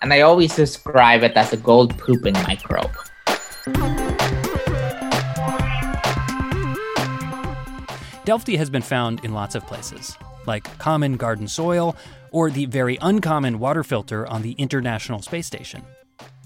And 0.01 0.13
I 0.13 0.23
always 0.23 0.57
describe 0.57 1.23
it 1.23 1.37
as 1.37 1.53
a 1.53 1.57
gold 1.57 1.97
pooping 1.99 2.35
microbe. 2.35 2.91
Delftia 8.25 8.57
has 8.57 8.71
been 8.71 8.83
found 8.83 9.25
in 9.25 9.35
lots 9.35 9.57
of 9.57 9.67
places, 9.67 10.17
like 10.47 10.79
common 10.79 11.17
garden 11.17 11.49
soil 11.49 11.97
or 12.31 12.51
the 12.51 12.67
very 12.67 12.97
uncommon 13.03 13.59
water 13.59 13.83
filter 13.83 14.29
on 14.29 14.43
the 14.43 14.53
International 14.53 15.21
Space 15.21 15.47
Station. 15.47 15.83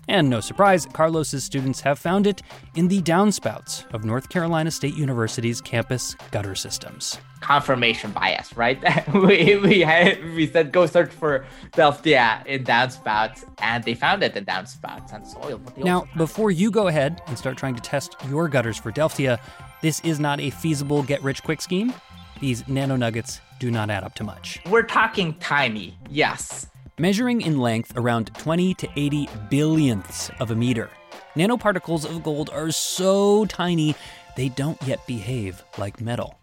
And 0.09 0.30
no 0.30 0.40
surprise, 0.40 0.87
Carlos's 0.87 1.45
students 1.45 1.80
have 1.80 1.99
found 1.99 2.26
it 2.26 2.40
in 2.76 2.88
the 2.88 3.02
downspouts 3.02 3.92
of 3.92 4.04
North 4.04 4.28
Carolina 4.30 4.71
State 4.71 4.95
University's 4.95 5.61
campus 5.61 6.14
gutter 6.30 6.54
systems. 6.54 7.18
Confirmation 7.40 8.12
bias, 8.12 8.56
right? 8.56 8.83
we, 9.14 9.56
we, 9.56 9.80
had, 9.80 10.23
we 10.35 10.47
said 10.47 10.73
go 10.73 10.87
search 10.87 11.11
for 11.11 11.45
Delftia 11.73 12.47
in 12.47 12.64
downspouts, 12.64 13.45
and 13.59 13.85
they 13.85 13.95
found 13.95 14.23
it 14.23 14.35
in 14.35 14.47
downspouts 14.47 15.12
and 15.12 15.26
soil. 15.26 15.61
now, 15.76 16.06
before 16.16 16.50
you 16.50 16.71
go 16.71 16.87
ahead 16.87 17.21
and 17.26 17.37
start 17.37 17.59
trying 17.59 17.75
to 17.75 17.83
test 17.83 18.16
your 18.30 18.49
gutters 18.49 18.78
for 18.78 18.92
Delftia, 18.92 19.38
this 19.87 20.00
is 20.00 20.19
not 20.19 20.40
a 20.40 20.50
feasible 20.50 21.05
get 21.05 21.23
rich 21.23 21.45
quick 21.45 21.62
scheme. 21.62 21.95
These 22.40 22.66
nano 22.66 22.97
nuggets 22.97 23.40
do 23.61 23.71
not 23.71 23.88
add 23.88 24.02
up 24.02 24.14
to 24.16 24.25
much. 24.25 24.61
We're 24.66 24.83
talking 24.83 25.35
tiny, 25.35 25.97
yes 26.11 26.66
measuring 26.99 27.43
in 27.43 27.59
length 27.59 27.93
around 27.97 28.35
20 28.35 28.75
to 28.75 28.88
80 28.97 29.26
billionths 29.50 30.31
of 30.40 30.50
a 30.50 30.55
meter. 30.55 30.88
Nanoparticles 31.37 32.05
of 32.05 32.23
gold 32.23 32.49
are 32.50 32.71
so 32.71 33.45
tiny, 33.45 33.95
they 34.35 34.49
don't 34.49 34.83
yet 34.83 35.07
behave 35.07 35.62
like 35.76 36.00
metal. 36.00 36.38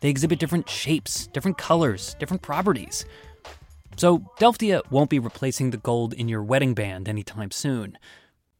They 0.00 0.08
exhibit 0.08 0.38
different 0.38 0.68
shapes, 0.68 1.26
different 1.26 1.58
colors, 1.58 2.14
different 2.20 2.42
properties. 2.42 3.04
So, 3.96 4.18
Delftia 4.38 4.82
won't 4.90 5.10
be 5.10 5.18
replacing 5.18 5.70
the 5.70 5.78
gold 5.78 6.12
in 6.12 6.28
your 6.28 6.42
wedding 6.42 6.74
band 6.74 7.08
anytime 7.08 7.50
soon. 7.50 7.98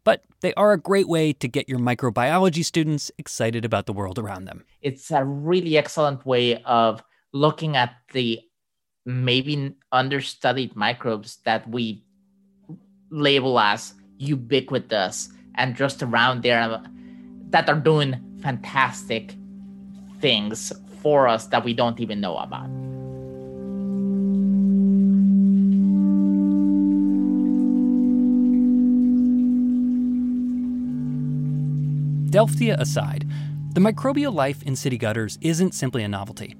But 0.06 0.22
they 0.40 0.54
are 0.54 0.70
a 0.70 0.78
great 0.78 1.08
way 1.08 1.32
to 1.32 1.48
get 1.48 1.68
your 1.68 1.80
microbiology 1.80 2.64
students 2.64 3.10
excited 3.18 3.64
about 3.64 3.86
the 3.86 3.92
world 3.92 4.20
around 4.20 4.44
them. 4.44 4.64
It's 4.80 5.10
a 5.10 5.24
really 5.24 5.76
excellent 5.76 6.24
way 6.24 6.62
of 6.62 7.02
looking 7.32 7.76
at 7.76 7.90
the 8.12 8.38
maybe 9.04 9.74
understudied 9.90 10.76
microbes 10.76 11.38
that 11.44 11.68
we 11.68 12.04
label 13.10 13.58
as 13.58 13.94
ubiquitous 14.18 15.28
and 15.56 15.74
just 15.74 16.04
around 16.04 16.44
there 16.44 16.60
uh, 16.60 16.84
that 17.50 17.68
are 17.68 17.74
doing 17.74 18.14
fantastic 18.42 19.34
things 20.20 20.72
for 21.02 21.26
us 21.26 21.48
that 21.48 21.64
we 21.64 21.74
don't 21.74 21.98
even 21.98 22.20
know 22.20 22.36
about. 22.36 22.70
Delftia 32.36 32.78
aside, 32.78 33.26
the 33.72 33.80
microbial 33.80 34.30
life 34.30 34.62
in 34.64 34.76
city 34.76 34.98
gutters 34.98 35.38
isn't 35.40 35.72
simply 35.72 36.02
a 36.02 36.08
novelty. 36.08 36.54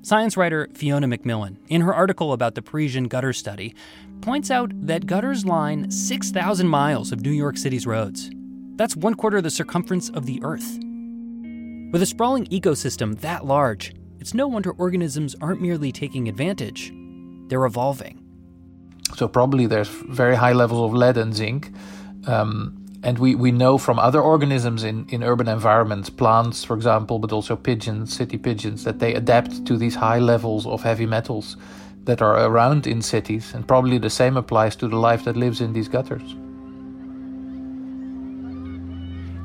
Science 0.00 0.38
writer 0.38 0.70
Fiona 0.72 1.06
McMillan, 1.06 1.58
in 1.68 1.82
her 1.82 1.94
article 1.94 2.32
about 2.32 2.54
the 2.54 2.62
Parisian 2.62 3.08
gutter 3.08 3.34
study, 3.34 3.74
points 4.22 4.50
out 4.50 4.70
that 4.86 5.04
gutters 5.04 5.44
line 5.44 5.90
6,000 5.90 6.66
miles 6.66 7.12
of 7.12 7.20
New 7.20 7.30
York 7.30 7.58
City's 7.58 7.86
roads. 7.86 8.30
That's 8.76 8.96
one 8.96 9.14
quarter 9.14 9.42
the 9.42 9.50
circumference 9.50 10.08
of 10.08 10.24
the 10.24 10.40
Earth. 10.42 10.78
With 11.92 12.00
a 12.00 12.06
sprawling 12.06 12.46
ecosystem 12.46 13.20
that 13.20 13.44
large, 13.44 13.92
it's 14.18 14.32
no 14.32 14.48
wonder 14.48 14.70
organisms 14.70 15.36
aren't 15.42 15.60
merely 15.60 15.92
taking 15.92 16.26
advantage, 16.26 16.90
they're 17.48 17.66
evolving. 17.66 18.24
So, 19.14 19.28
probably 19.28 19.66
there's 19.66 19.88
very 19.88 20.36
high 20.36 20.54
levels 20.54 20.80
of 20.80 20.94
lead 20.94 21.18
and 21.18 21.34
zinc. 21.34 21.70
Um, 22.26 22.81
and 23.02 23.18
we, 23.18 23.34
we 23.34 23.50
know 23.50 23.78
from 23.78 23.98
other 23.98 24.20
organisms 24.20 24.84
in, 24.84 25.06
in 25.08 25.24
urban 25.24 25.48
environments, 25.48 26.08
plants, 26.08 26.62
for 26.62 26.74
example, 26.74 27.18
but 27.18 27.32
also 27.32 27.56
pigeons, 27.56 28.14
city 28.14 28.38
pigeons, 28.38 28.84
that 28.84 29.00
they 29.00 29.14
adapt 29.14 29.66
to 29.66 29.76
these 29.76 29.96
high 29.96 30.20
levels 30.20 30.66
of 30.66 30.82
heavy 30.82 31.06
metals 31.06 31.56
that 32.04 32.22
are 32.22 32.46
around 32.46 32.86
in 32.86 33.02
cities. 33.02 33.54
And 33.54 33.66
probably 33.66 33.98
the 33.98 34.10
same 34.10 34.36
applies 34.36 34.76
to 34.76 34.88
the 34.88 34.96
life 34.96 35.24
that 35.24 35.36
lives 35.36 35.60
in 35.60 35.72
these 35.72 35.88
gutters. 35.88 36.22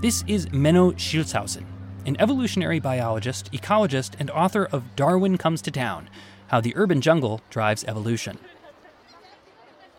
This 0.01 0.23
is 0.27 0.45
Menno 0.47 0.93
Schilthuizen, 0.93 1.65
an 2.05 2.15
evolutionary 2.19 2.79
biologist, 2.79 3.51
ecologist, 3.51 4.13
and 4.19 4.29
author 4.29 4.65
of 4.71 4.95
Darwin 4.95 5.39
Comes 5.39 5.63
to 5.63 5.71
Town 5.71 6.07
How 6.49 6.61
the 6.61 6.75
Urban 6.75 7.01
Jungle 7.01 7.41
Drives 7.49 7.83
Evolution. 7.85 8.37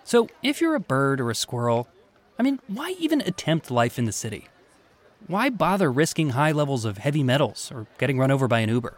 So, 0.04 0.28
if 0.42 0.60
you're 0.60 0.76
a 0.76 0.80
bird 0.80 1.20
or 1.20 1.30
a 1.30 1.34
squirrel, 1.34 1.88
I 2.38 2.44
mean, 2.44 2.60
why 2.68 2.94
even 3.00 3.20
attempt 3.20 3.68
life 3.68 3.98
in 3.98 4.04
the 4.04 4.12
city? 4.12 4.46
Why 5.26 5.50
bother 5.50 5.90
risking 5.90 6.30
high 6.30 6.52
levels 6.52 6.84
of 6.84 6.98
heavy 6.98 7.24
metals 7.24 7.72
or 7.72 7.88
getting 7.98 8.16
run 8.16 8.30
over 8.30 8.46
by 8.46 8.60
an 8.60 8.68
Uber? 8.68 8.96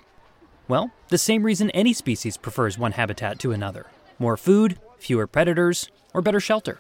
Well, 0.69 0.91
the 1.09 1.17
same 1.17 1.43
reason 1.43 1.71
any 1.71 1.95
species 1.95 2.37
prefers 2.37 2.77
one 2.77 2.93
habitat 2.93 3.39
to 3.41 3.53
another 3.53 3.87
more 4.19 4.37
food, 4.37 4.79
fewer 4.99 5.27
predators, 5.27 5.89
or 6.13 6.21
better 6.21 6.41
shelter. 6.41 6.79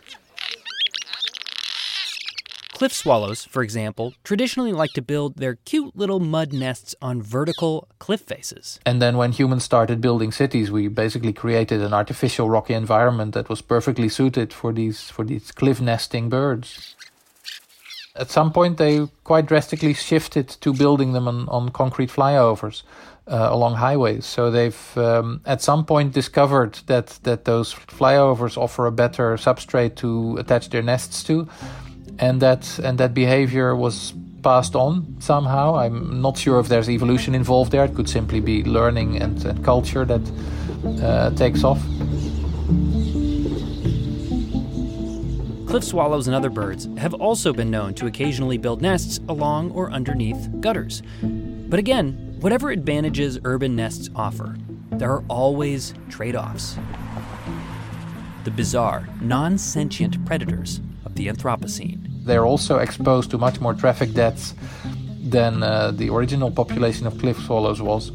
Cliff 2.80 2.94
swallows, 2.94 3.44
for 3.44 3.62
example, 3.62 4.14
traditionally 4.24 4.72
like 4.72 4.94
to 4.94 5.02
build 5.02 5.36
their 5.36 5.56
cute 5.66 5.94
little 5.94 6.18
mud 6.18 6.50
nests 6.50 6.94
on 7.02 7.20
vertical 7.20 7.86
cliff 7.98 8.22
faces. 8.22 8.80
And 8.86 9.02
then 9.02 9.18
when 9.18 9.32
humans 9.32 9.64
started 9.64 10.00
building 10.00 10.32
cities, 10.32 10.70
we 10.70 10.88
basically 10.88 11.34
created 11.34 11.82
an 11.82 11.92
artificial 11.92 12.48
rocky 12.48 12.72
environment 12.72 13.34
that 13.34 13.50
was 13.50 13.60
perfectly 13.60 14.08
suited 14.08 14.54
for 14.54 14.72
these 14.72 15.10
for 15.10 15.26
these 15.26 15.52
cliff 15.52 15.78
nesting 15.82 16.30
birds. 16.30 16.96
At 18.16 18.30
some 18.30 18.50
point, 18.50 18.78
they 18.78 19.06
quite 19.24 19.44
drastically 19.44 19.92
shifted 19.92 20.48
to 20.62 20.72
building 20.72 21.12
them 21.12 21.28
on, 21.28 21.50
on 21.50 21.68
concrete 21.68 22.08
flyovers 22.08 22.82
uh, 23.28 23.48
along 23.50 23.74
highways. 23.74 24.24
So 24.24 24.50
they've 24.50 24.96
um, 24.96 25.42
at 25.44 25.60
some 25.60 25.84
point 25.84 26.14
discovered 26.14 26.78
that 26.86 27.18
that 27.24 27.44
those 27.44 27.74
flyovers 27.74 28.56
offer 28.56 28.86
a 28.86 28.92
better 28.92 29.36
substrate 29.36 29.96
to 29.96 30.38
attach 30.38 30.70
their 30.70 30.82
nests 30.82 31.22
to 31.24 31.46
and 32.20 32.40
that 32.42 32.78
and 32.80 32.98
that 32.98 33.14
behavior 33.14 33.74
was 33.74 34.12
passed 34.42 34.76
on 34.76 35.16
somehow. 35.20 35.76
I'm 35.76 36.20
not 36.20 36.36
sure 36.38 36.60
if 36.60 36.68
there's 36.68 36.88
evolution 36.88 37.34
involved 37.34 37.72
there. 37.72 37.84
It 37.84 37.94
could 37.94 38.08
simply 38.08 38.40
be 38.40 38.62
learning 38.64 39.20
and, 39.20 39.42
and 39.44 39.64
culture 39.64 40.04
that 40.04 40.22
uh, 41.02 41.30
takes 41.30 41.64
off. 41.64 41.80
Cliff 45.66 45.84
swallows 45.84 46.26
and 46.26 46.34
other 46.34 46.50
birds 46.50 46.88
have 46.98 47.14
also 47.14 47.52
been 47.52 47.70
known 47.70 47.94
to 47.94 48.06
occasionally 48.06 48.58
build 48.58 48.82
nests 48.82 49.20
along 49.28 49.70
or 49.70 49.90
underneath 49.90 50.48
gutters. 50.60 51.02
But 51.22 51.78
again, 51.78 52.36
whatever 52.40 52.70
advantages 52.70 53.38
urban 53.44 53.76
nests 53.76 54.10
offer, 54.16 54.56
there 54.92 55.10
are 55.12 55.24
always 55.28 55.94
trade 56.08 56.34
offs. 56.34 56.76
The 58.44 58.50
bizarre, 58.50 59.08
non 59.20 59.58
sentient 59.58 60.24
predators 60.26 60.80
of 61.04 61.14
the 61.14 61.28
Anthropocene 61.28 62.09
they're 62.30 62.46
also 62.46 62.78
exposed 62.78 63.30
to 63.30 63.38
much 63.38 63.60
more 63.60 63.74
traffic 63.74 64.12
deaths 64.12 64.54
than 65.22 65.62
uh, 65.62 65.90
the 65.90 66.08
original 66.10 66.50
population 66.50 67.06
of 67.06 67.18
cliff 67.18 67.38
swallows 67.38 67.82
was. 67.82 68.12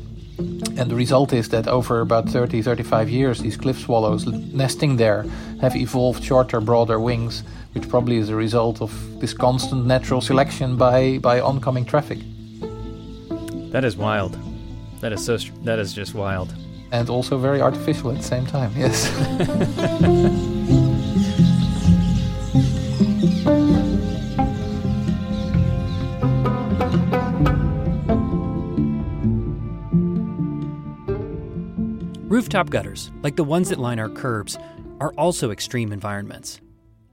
And 0.77 0.91
the 0.91 0.95
result 0.95 1.31
is 1.33 1.49
that 1.49 1.67
over 1.67 2.01
about 2.01 2.29
30, 2.29 2.61
35 2.61 3.09
years, 3.09 3.39
these 3.39 3.55
cliff 3.55 3.79
swallows 3.79 4.25
nesting 4.25 4.97
there 4.97 5.25
have 5.61 5.75
evolved 5.75 6.23
shorter, 6.23 6.59
broader 6.59 6.99
wings, 6.99 7.43
which 7.73 7.87
probably 7.87 8.17
is 8.17 8.29
a 8.29 8.35
result 8.35 8.81
of 8.81 8.91
this 9.19 9.33
constant 9.33 9.85
natural 9.85 10.21
selection 10.21 10.75
by, 10.75 11.19
by 11.19 11.39
oncoming 11.39 11.85
traffic. 11.85 12.19
That 13.71 13.85
is 13.85 13.95
wild. 13.95 14.37
That 15.01 15.13
is 15.13 15.25
so. 15.25 15.37
That 15.63 15.79
is 15.79 15.93
just 15.93 16.13
wild. 16.13 16.53
And 16.91 17.09
also 17.09 17.37
very 17.37 17.61
artificial 17.61 18.11
at 18.11 18.17
the 18.17 18.23
same 18.23 18.45
time. 18.45 18.71
Yes. 18.75 19.11
Rooftop 32.55 32.71
gutters, 32.71 33.11
like 33.21 33.35
the 33.35 33.43
ones 33.43 33.67
that 33.67 33.79
line 33.79 33.99
our 33.99 34.07
curbs, 34.07 34.57
are 35.01 35.11
also 35.17 35.51
extreme 35.51 35.91
environments. 35.91 36.61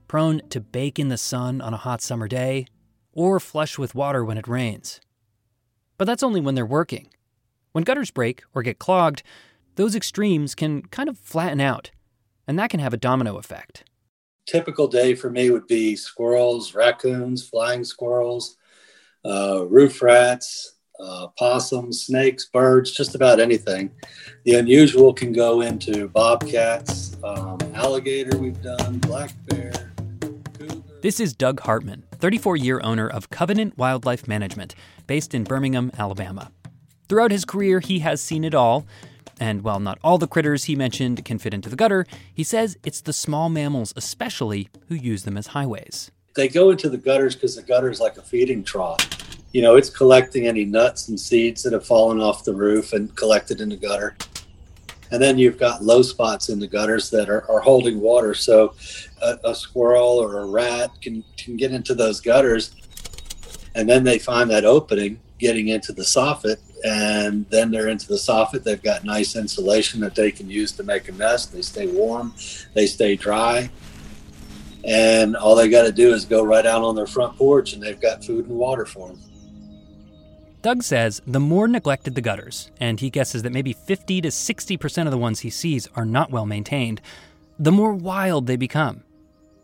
Prone 0.07 0.41
to 0.47 0.61
bake 0.61 0.99
in 0.99 1.09
the 1.09 1.17
sun 1.17 1.59
on 1.59 1.73
a 1.73 1.83
hot 1.83 2.01
summer 2.01 2.29
day, 2.29 2.65
or 3.11 3.41
flush 3.41 3.77
with 3.77 3.93
water 3.93 4.23
when 4.23 4.37
it 4.37 4.47
rains. 4.47 5.01
But 5.97 6.05
that's 6.05 6.23
only 6.23 6.39
when 6.39 6.55
they're 6.55 6.65
working. 6.65 7.09
When 7.73 7.83
gutters 7.83 8.09
break 8.09 8.43
or 8.55 8.63
get 8.63 8.79
clogged, 8.79 9.21
those 9.75 9.97
extremes 9.97 10.55
can 10.55 10.83
kind 10.83 11.09
of 11.09 11.17
flatten 11.17 11.59
out, 11.59 11.91
and 12.47 12.57
that 12.57 12.69
can 12.69 12.79
have 12.79 12.93
a 12.93 12.97
domino 12.97 13.35
effect. 13.35 13.83
Typical 14.47 14.87
day 14.87 15.13
for 15.13 15.29
me 15.29 15.49
would 15.49 15.67
be 15.67 15.97
squirrels, 15.97 16.73
raccoons, 16.73 17.45
flying 17.45 17.83
squirrels, 17.83 18.55
uh, 19.25 19.65
roof 19.67 20.01
rats, 20.01 20.72
uh, 21.03 21.27
possums, 21.37 22.05
snakes, 22.05 22.45
birds, 22.45 22.91
just 22.91 23.15
about 23.15 23.39
anything. 23.39 23.91
The 24.45 24.55
unusual 24.55 25.13
can 25.13 25.33
go 25.33 25.61
into 25.61 26.07
bobcats, 26.07 27.17
um, 27.23 27.59
alligator, 27.73 28.37
we've 28.37 28.61
done, 28.61 28.99
black 28.99 29.31
bear. 29.47 29.93
This 31.01 31.19
is 31.19 31.33
Doug 31.33 31.59
Hartman, 31.59 32.05
34 32.19 32.55
year 32.55 32.79
owner 32.83 33.07
of 33.07 33.29
Covenant 33.29 33.77
Wildlife 33.77 34.27
Management, 34.27 34.73
based 35.05 35.35
in 35.35 35.43
Birmingham, 35.43 35.91
Alabama. 35.97 36.49
Throughout 37.09 37.31
his 37.31 37.43
career, 37.43 37.81
he 37.81 37.99
has 37.99 38.21
seen 38.21 38.43
it 38.43 38.55
all. 38.55 38.85
And 39.39 39.63
while 39.63 39.79
not 39.79 39.99
all 40.03 40.17
the 40.17 40.27
critters 40.27 40.65
he 40.65 40.75
mentioned 40.75 41.25
can 41.25 41.39
fit 41.39 41.53
into 41.53 41.67
the 41.67 41.75
gutter, 41.75 42.05
he 42.33 42.43
says 42.43 42.77
it's 42.85 43.01
the 43.01 43.11
small 43.11 43.49
mammals, 43.49 43.91
especially, 43.97 44.69
who 44.87 44.95
use 44.95 45.23
them 45.23 45.35
as 45.35 45.47
highways. 45.47 46.11
They 46.35 46.47
go 46.47 46.69
into 46.69 46.89
the 46.89 46.97
gutters 46.97 47.35
because 47.35 47.55
the 47.55 47.63
gutter 47.63 47.91
is 47.91 47.99
like 47.99 48.17
a 48.17 48.21
feeding 48.21 48.63
trough. 48.63 49.09
You 49.53 49.61
know, 49.61 49.75
it's 49.75 49.89
collecting 49.89 50.47
any 50.47 50.65
nuts 50.65 51.07
and 51.07 51.19
seeds 51.19 51.63
that 51.63 51.73
have 51.73 51.85
fallen 51.85 52.19
off 52.19 52.43
the 52.43 52.53
roof 52.53 52.91
and 52.93 53.15
collected 53.15 53.61
in 53.61 53.69
the 53.69 53.77
gutter. 53.77 54.17
And 55.11 55.21
then 55.21 55.37
you've 55.37 55.59
got 55.59 55.83
low 55.83 56.01
spots 56.01 56.49
in 56.49 56.59
the 56.59 56.67
gutters 56.67 57.09
that 57.11 57.29
are, 57.29 57.49
are 57.49 57.59
holding 57.59 58.01
water. 58.01 58.33
So 58.33 58.73
a, 59.21 59.37
a 59.45 59.55
squirrel 59.55 60.17
or 60.19 60.39
a 60.39 60.45
rat 60.45 60.89
can, 61.01 61.23
can 61.37 61.55
get 61.55 61.71
into 61.71 61.93
those 61.93 62.19
gutters 62.19 62.75
and 63.75 63.89
then 63.89 64.03
they 64.03 64.19
find 64.19 64.49
that 64.49 64.65
opening 64.65 65.19
getting 65.39 65.69
into 65.69 65.91
the 65.91 66.01
soffit 66.01 66.57
and 66.85 67.45
then 67.49 67.71
they're 67.71 67.87
into 67.87 68.07
the 68.07 68.15
soffit 68.15 68.63
they've 68.63 68.83
got 68.83 69.03
nice 69.03 69.35
insulation 69.35 69.99
that 69.99 70.15
they 70.15 70.31
can 70.31 70.49
use 70.49 70.71
to 70.71 70.83
make 70.83 71.07
a 71.09 71.11
nest 71.13 71.51
they 71.51 71.61
stay 71.61 71.87
warm 71.87 72.33
they 72.73 72.85
stay 72.85 73.15
dry 73.15 73.69
and 74.85 75.35
all 75.35 75.55
they 75.55 75.69
got 75.69 75.83
to 75.83 75.91
do 75.91 76.13
is 76.13 76.25
go 76.25 76.43
right 76.43 76.65
out 76.65 76.83
on 76.83 76.95
their 76.95 77.07
front 77.07 77.35
porch 77.37 77.73
and 77.73 77.81
they've 77.81 78.01
got 78.01 78.23
food 78.23 78.47
and 78.47 78.57
water 78.57 78.85
for 78.85 79.09
them 79.09 79.19
Doug 80.63 80.81
says 80.81 81.21
the 81.27 81.41
more 81.41 81.67
neglected 81.67 82.15
the 82.15 82.21
gutters, 82.21 82.71
and 82.79 82.97
he 82.97 83.09
guesses 83.09 83.43
that 83.43 83.51
maybe 83.51 83.73
50 83.73 84.21
to 84.21 84.29
60% 84.29 85.05
of 85.05 85.11
the 85.11 85.17
ones 85.17 85.41
he 85.41 85.49
sees 85.49 85.89
are 85.93 86.05
not 86.05 86.31
well 86.31 86.45
maintained, 86.45 87.01
the 87.59 87.71
more 87.71 87.93
wild 87.93 88.47
they 88.47 88.55
become. 88.55 89.03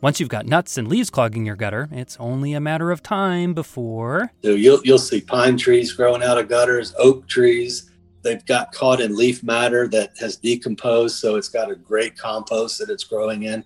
Once 0.02 0.20
you've 0.20 0.28
got 0.28 0.46
nuts 0.46 0.78
and 0.78 0.90
leaves 0.90 1.10
clogging 1.10 1.46
your 1.46 1.56
gutter, 1.56 1.88
it's 1.94 2.18
only 2.20 2.52
a 2.52 2.60
matter 2.60 2.92
of 2.92 3.02
time 3.02 3.54
before. 3.54 4.34
So 4.44 4.50
you'll, 4.50 4.82
you'll 4.84 4.98
see 4.98 5.22
pine 5.22 5.56
trees 5.56 5.94
growing 5.94 6.22
out 6.22 6.38
of 6.38 6.50
gutters, 6.50 6.94
oak 6.98 7.26
trees. 7.30 7.90
They've 8.22 8.46
got 8.46 8.74
caught 8.74 9.00
in 9.00 9.16
leaf 9.16 9.42
matter 9.42 9.88
that 9.88 10.18
has 10.20 10.36
decomposed, 10.36 11.16
so 11.16 11.38
it's 11.38 11.48
got 11.48 11.72
a 11.72 11.76
great 11.76 12.18
compost 12.18 12.78
that 12.80 12.90
it's 12.90 13.06
growing 13.06 13.44
in. 13.44 13.64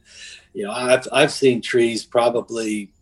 You 0.54 0.65
know, 0.65 0.72
I've, 0.72 1.08
I've 1.12 1.32
seen 1.32 1.63
trees 1.63 2.06
probably, 2.06 2.93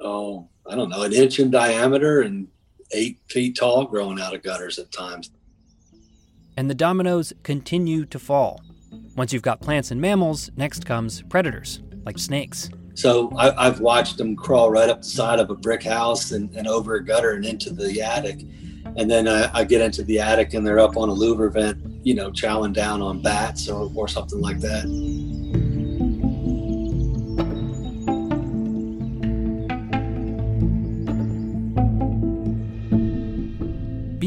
oh, 0.00 0.48
I 0.66 0.76
don't 0.76 0.88
know, 0.88 1.02
an 1.02 1.12
inch 1.12 1.40
in 1.40 1.50
diameter 1.50 2.22
and 2.22 2.48
eight 2.92 3.18
feet 3.28 3.56
tall 3.56 3.84
growing 3.84 4.20
out 4.20 4.34
of 4.34 4.42
gutters 4.42 4.78
at 4.78 4.92
times. 4.92 5.30
And 6.56 6.70
the 6.70 6.74
dominoes 6.74 7.32
continue 7.42 8.04
to 8.06 8.18
fall. 8.18 8.60
Once 9.16 9.32
you've 9.32 9.42
got 9.42 9.60
plants 9.60 9.90
and 9.90 10.00
mammals, 10.00 10.50
next 10.56 10.86
comes 10.86 11.22
predators, 11.22 11.80
like 12.04 12.18
snakes. 12.18 12.70
So 12.94 13.32
I, 13.36 13.64
have 13.64 13.80
watched 13.80 14.18
them 14.18 14.36
crawl 14.36 14.70
right 14.70 14.88
up 14.88 15.02
the 15.02 15.08
side 15.08 15.40
of 15.40 15.50
a 15.50 15.54
brick 15.54 15.82
house 15.82 16.30
and, 16.30 16.54
and 16.54 16.68
over 16.68 16.94
a 16.94 17.04
gutter 17.04 17.32
and 17.32 17.44
into 17.44 17.70
the 17.70 18.00
attic. 18.00 18.42
And 18.96 19.10
then 19.10 19.26
I, 19.26 19.50
I, 19.52 19.64
get 19.64 19.80
into 19.80 20.04
the 20.04 20.20
attic 20.20 20.54
and 20.54 20.64
they're 20.64 20.78
up 20.78 20.96
on 20.96 21.08
a 21.08 21.12
louver 21.12 21.52
vent, 21.52 21.82
you 22.06 22.14
know, 22.14 22.30
chowing 22.30 22.72
down 22.72 23.02
on 23.02 23.20
bats 23.20 23.68
or, 23.68 23.90
or 23.96 24.06
something 24.06 24.40
like 24.40 24.60
that. 24.60 24.84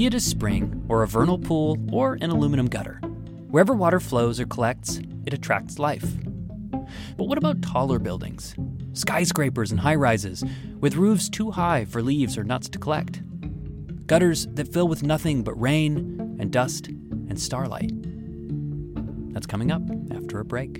It 0.07 0.13
a 0.13 0.19
spring 0.21 0.85
or 0.87 1.03
a 1.03 1.07
vernal 1.07 1.37
pool 1.37 1.77
or 1.91 2.13
an 2.21 2.29
aluminum 2.29 2.67
gutter. 2.67 3.01
Wherever 3.49 3.73
water 3.73 3.99
flows 3.99 4.39
or 4.39 4.45
collects, 4.45 5.01
it 5.25 5.33
attracts 5.33 5.79
life. 5.79 6.05
But 7.17 7.25
what 7.25 7.37
about 7.37 7.61
taller 7.61 7.99
buildings? 7.99 8.55
Skyscrapers 8.93 9.71
and 9.71 9.81
high 9.81 9.95
rises, 9.95 10.45
with 10.79 10.95
roofs 10.95 11.29
too 11.29 11.51
high 11.51 11.83
for 11.83 12.01
leaves 12.01 12.37
or 12.37 12.45
nuts 12.45 12.69
to 12.69 12.79
collect. 12.79 13.21
Gutters 14.07 14.47
that 14.51 14.71
fill 14.71 14.87
with 14.87 15.03
nothing 15.03 15.43
but 15.43 15.59
rain 15.59 16.37
and 16.39 16.51
dust 16.51 16.87
and 16.87 17.39
starlight. 17.39 17.91
That's 19.33 19.45
coming 19.45 19.71
up 19.71 19.83
after 20.15 20.39
a 20.39 20.45
break. 20.45 20.79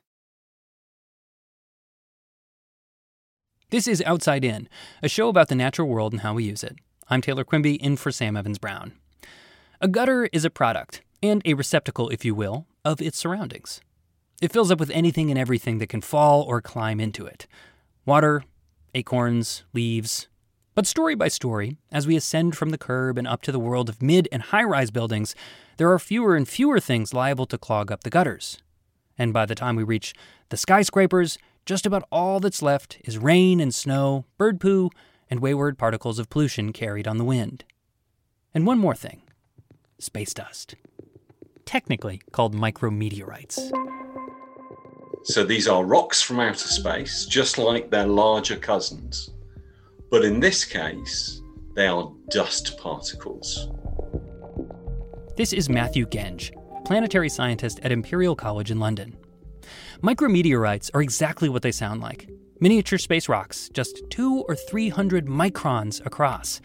This 3.71 3.87
is 3.87 4.03
Outside 4.05 4.43
In, 4.43 4.67
a 5.01 5.07
show 5.07 5.29
about 5.29 5.47
the 5.47 5.55
natural 5.55 5.87
world 5.87 6.11
and 6.11 6.23
how 6.23 6.33
we 6.33 6.43
use 6.43 6.61
it. 6.61 6.75
I'm 7.07 7.21
Taylor 7.21 7.45
Quimby, 7.45 7.75
in 7.75 7.95
for 7.95 8.11
Sam 8.11 8.35
Evans 8.35 8.57
Brown. 8.57 8.91
A 9.79 9.87
gutter 9.87 10.27
is 10.33 10.43
a 10.43 10.49
product, 10.49 11.01
and 11.23 11.41
a 11.45 11.53
receptacle, 11.53 12.09
if 12.09 12.25
you 12.25 12.35
will, 12.35 12.67
of 12.83 13.01
its 13.01 13.17
surroundings. 13.17 13.79
It 14.41 14.51
fills 14.51 14.71
up 14.71 14.79
with 14.81 14.89
anything 14.89 15.29
and 15.29 15.39
everything 15.39 15.77
that 15.77 15.87
can 15.87 16.01
fall 16.01 16.41
or 16.41 16.59
climb 16.59 16.99
into 16.99 17.25
it 17.25 17.47
water, 18.05 18.43
acorns, 18.93 19.63
leaves. 19.71 20.27
But 20.75 20.85
story 20.85 21.15
by 21.15 21.29
story, 21.29 21.77
as 21.93 22.05
we 22.05 22.17
ascend 22.17 22.57
from 22.57 22.71
the 22.71 22.77
curb 22.77 23.17
and 23.17 23.25
up 23.25 23.41
to 23.43 23.53
the 23.53 23.59
world 23.59 23.87
of 23.87 24.01
mid 24.01 24.27
and 24.33 24.41
high 24.41 24.65
rise 24.65 24.91
buildings, 24.91 25.33
there 25.77 25.89
are 25.89 25.97
fewer 25.97 26.35
and 26.35 26.45
fewer 26.45 26.81
things 26.81 27.13
liable 27.13 27.45
to 27.45 27.57
clog 27.57 27.89
up 27.89 28.03
the 28.03 28.09
gutters. 28.09 28.57
And 29.17 29.31
by 29.31 29.45
the 29.45 29.55
time 29.55 29.77
we 29.77 29.83
reach 29.83 30.13
the 30.49 30.57
skyscrapers, 30.57 31.37
just 31.65 31.85
about 31.85 32.07
all 32.11 32.39
that's 32.39 32.61
left 32.61 32.97
is 33.03 33.17
rain 33.17 33.59
and 33.59 33.73
snow, 33.73 34.25
bird 34.37 34.59
poo, 34.59 34.89
and 35.29 35.39
wayward 35.39 35.77
particles 35.77 36.19
of 36.19 36.29
pollution 36.29 36.73
carried 36.73 37.07
on 37.07 37.17
the 37.17 37.23
wind. 37.23 37.63
And 38.53 38.65
one 38.65 38.79
more 38.79 38.95
thing 38.95 39.21
space 39.99 40.33
dust. 40.33 40.75
Technically 41.65 42.21
called 42.31 42.55
micrometeorites. 42.55 43.71
So 45.23 45.43
these 45.43 45.67
are 45.67 45.85
rocks 45.85 46.21
from 46.21 46.39
outer 46.39 46.67
space, 46.67 47.27
just 47.27 47.59
like 47.59 47.91
their 47.91 48.07
larger 48.07 48.57
cousins. 48.57 49.29
But 50.09 50.25
in 50.25 50.39
this 50.39 50.65
case, 50.65 51.41
they 51.75 51.87
are 51.87 52.11
dust 52.29 52.77
particles. 52.79 53.69
This 55.37 55.53
is 55.53 55.69
Matthew 55.69 56.07
Genge, 56.07 56.51
planetary 56.83 57.29
scientist 57.29 57.79
at 57.83 57.91
Imperial 57.91 58.35
College 58.35 58.71
in 58.71 58.79
London. 58.79 59.15
Micrometeorites 60.01 60.89
are 60.95 61.01
exactly 61.03 61.47
what 61.47 61.61
they 61.61 61.71
sound 61.71 62.01
like 62.01 62.27
miniature 62.59 62.97
space 62.97 63.29
rocks, 63.29 63.69
just 63.71 64.01
two 64.09 64.43
or 64.47 64.55
three 64.55 64.89
hundred 64.89 65.27
microns 65.27 66.03
across, 66.07 66.59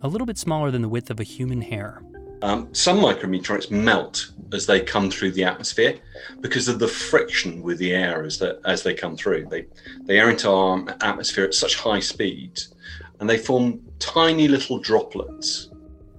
a 0.00 0.08
little 0.08 0.26
bit 0.26 0.38
smaller 0.38 0.70
than 0.70 0.80
the 0.80 0.88
width 0.88 1.10
of 1.10 1.20
a 1.20 1.22
human 1.22 1.60
hair. 1.60 2.02
Um, 2.40 2.72
some 2.72 2.98
micrometeorites 2.98 3.70
melt 3.70 4.30
as 4.54 4.64
they 4.64 4.80
come 4.80 5.10
through 5.10 5.32
the 5.32 5.44
atmosphere 5.44 5.98
because 6.40 6.66
of 6.66 6.78
the 6.78 6.88
friction 6.88 7.60
with 7.62 7.76
the 7.76 7.92
air 7.92 8.24
as, 8.24 8.38
the, 8.38 8.58
as 8.64 8.82
they 8.84 8.94
come 8.94 9.18
through. 9.18 9.48
They, 9.50 9.66
they 10.02 10.18
enter 10.18 10.48
our 10.48 10.82
atmosphere 11.02 11.44
at 11.44 11.54
such 11.54 11.76
high 11.76 12.00
speeds 12.00 12.74
and 13.20 13.28
they 13.28 13.36
form 13.36 13.82
tiny 13.98 14.48
little 14.48 14.78
droplets. 14.78 15.68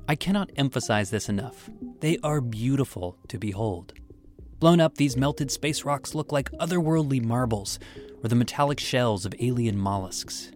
I 0.08 0.16
cannot 0.16 0.52
emphasize 0.56 1.10
this 1.10 1.30
enough. 1.30 1.70
They 2.02 2.20
are 2.22 2.42
beautiful 2.42 3.18
to 3.30 3.40
behold. 3.40 3.94
Blown 4.60 4.82
up, 4.82 4.96
these 4.96 5.16
melted 5.16 5.52
space 5.52 5.86
rocks 5.86 6.14
look 6.14 6.32
like 6.34 6.52
otherworldly 6.54 7.24
marbles 7.24 7.80
or 8.22 8.28
the 8.28 8.36
metallic 8.36 8.80
shells 8.80 9.26
of 9.26 9.34
alien 9.40 9.78
mollusks. 9.78 10.52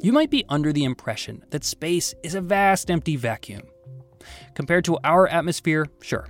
You 0.00 0.12
might 0.12 0.30
be 0.30 0.44
under 0.48 0.72
the 0.72 0.84
impression 0.84 1.44
that 1.50 1.62
space 1.62 2.14
is 2.24 2.34
a 2.34 2.40
vast 2.40 2.90
empty 2.90 3.14
vacuum. 3.16 3.62
Compared 4.54 4.84
to 4.86 4.98
our 5.04 5.28
atmosphere, 5.28 5.86
sure. 6.02 6.28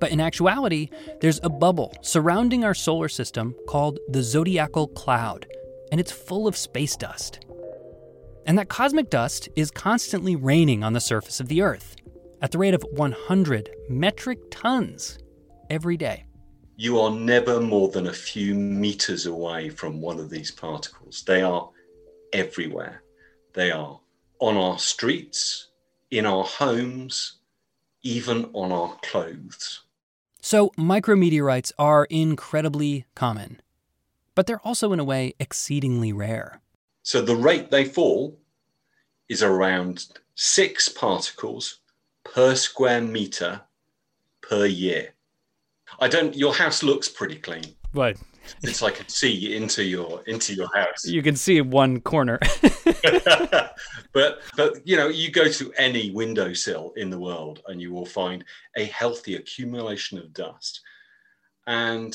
But 0.00 0.10
in 0.10 0.20
actuality, 0.20 0.88
there's 1.20 1.40
a 1.42 1.50
bubble 1.50 1.94
surrounding 2.00 2.64
our 2.64 2.74
solar 2.74 3.08
system 3.08 3.54
called 3.68 3.98
the 4.08 4.22
zodiacal 4.22 4.88
cloud, 4.88 5.46
and 5.92 6.00
it's 6.00 6.12
full 6.12 6.46
of 6.46 6.56
space 6.56 6.96
dust. 6.96 7.44
And 8.46 8.58
that 8.58 8.68
cosmic 8.68 9.10
dust 9.10 9.48
is 9.54 9.70
constantly 9.70 10.36
raining 10.36 10.82
on 10.82 10.92
the 10.94 11.00
surface 11.00 11.40
of 11.40 11.48
the 11.48 11.62
Earth 11.62 11.96
at 12.40 12.52
the 12.52 12.58
rate 12.58 12.74
of 12.74 12.86
100 12.92 13.70
metric 13.88 14.38
tons 14.50 15.18
every 15.70 15.96
day. 15.96 16.24
You 16.76 16.98
are 16.98 17.10
never 17.10 17.60
more 17.60 17.88
than 17.88 18.08
a 18.08 18.12
few 18.12 18.54
meters 18.54 19.26
away 19.26 19.70
from 19.70 20.00
one 20.00 20.18
of 20.18 20.30
these 20.30 20.50
particles. 20.50 21.22
They 21.26 21.42
are 21.42 21.70
everywhere. 22.32 23.02
They 23.52 23.70
are 23.70 24.00
on 24.40 24.56
our 24.56 24.78
streets, 24.78 25.68
in 26.10 26.26
our 26.26 26.44
homes, 26.44 27.38
even 28.02 28.50
on 28.52 28.72
our 28.72 28.98
clothes. 29.02 29.82
So, 30.40 30.70
micrometeorites 30.76 31.72
are 31.78 32.04
incredibly 32.06 33.06
common, 33.14 33.62
but 34.34 34.46
they're 34.46 34.60
also, 34.66 34.92
in 34.92 35.00
a 35.00 35.04
way, 35.04 35.34
exceedingly 35.38 36.12
rare. 36.12 36.60
So, 37.02 37.22
the 37.22 37.36
rate 37.36 37.70
they 37.70 37.84
fall 37.84 38.38
is 39.28 39.42
around 39.42 40.06
six 40.34 40.88
particles 40.88 41.80
per 42.24 42.54
square 42.56 43.00
meter 43.00 43.62
per 44.42 44.66
year. 44.66 45.14
I 46.00 46.08
don't. 46.08 46.34
Your 46.34 46.54
house 46.54 46.82
looks 46.82 47.08
pretty 47.08 47.36
clean. 47.36 47.64
Right. 47.92 48.18
It's 48.62 48.82
like 48.82 48.94
I 48.94 48.96
can 48.98 49.08
see 49.08 49.56
into 49.56 49.84
your 49.84 50.22
into 50.26 50.54
your 50.54 50.68
house. 50.74 51.06
You 51.06 51.22
can 51.22 51.36
see 51.36 51.60
one 51.60 52.00
corner. 52.00 52.38
but 54.12 54.40
but 54.56 54.86
you 54.86 54.96
know, 54.96 55.08
you 55.08 55.30
go 55.30 55.48
to 55.48 55.72
any 55.78 56.10
windowsill 56.10 56.92
in 56.96 57.10
the 57.10 57.18
world 57.18 57.62
and 57.68 57.80
you 57.80 57.92
will 57.92 58.06
find 58.06 58.44
a 58.76 58.84
healthy 58.84 59.36
accumulation 59.36 60.18
of 60.18 60.32
dust. 60.32 60.80
And 61.66 62.14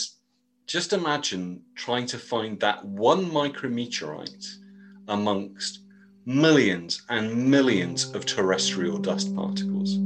just 0.68 0.94
imagine 0.94 1.64
trying 1.76 2.06
to 2.08 2.20
find 2.20 2.60
that 2.60 2.86
one 2.86 3.26
micrometeorite 3.26 4.46
amongst 5.08 5.80
millions 6.26 7.02
and 7.10 7.50
millions 7.50 8.14
of 8.14 8.26
terrestrial 8.26 9.00
dust 9.00 9.36
particles. 9.36 9.98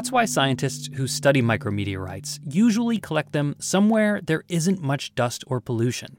That's 0.00 0.12
why 0.12 0.24
scientists 0.24 0.88
who 0.94 1.06
study 1.06 1.42
micrometeorites 1.42 2.40
usually 2.50 2.96
collect 2.96 3.34
them 3.34 3.54
somewhere 3.58 4.22
there 4.22 4.44
isn't 4.48 4.80
much 4.80 5.14
dust 5.14 5.44
or 5.46 5.60
pollution 5.60 6.16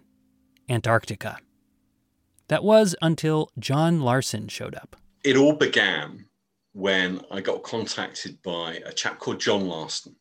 Antarctica. 0.69 1.39
That 2.47 2.63
was 2.63 2.95
until 3.01 3.49
Jon 3.57 4.01
Larsen 4.01 4.49
showed 4.49 4.75
up. 4.75 4.97
It 5.23 5.35
all 5.35 5.53
began 5.53 6.27
when 6.73 7.21
I 7.31 7.41
got 7.41 7.63
contacted 7.63 8.43
by 8.43 8.83
a 8.85 8.93
chap 8.93 9.17
called 9.17 9.39
Jon 9.39 9.67
Larsen, 9.67 10.15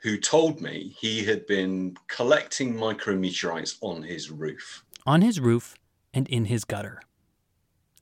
who 0.00 0.16
told 0.16 0.62
me 0.62 0.96
he 0.98 1.22
had 1.22 1.46
been 1.46 1.98
collecting 2.08 2.76
micrometeorites 2.76 3.76
on 3.82 4.04
his 4.04 4.30
roof. 4.30 4.86
On 5.04 5.20
his 5.20 5.38
roof 5.38 5.74
and 6.14 6.26
in 6.28 6.46
his 6.46 6.64
gutter. 6.64 7.02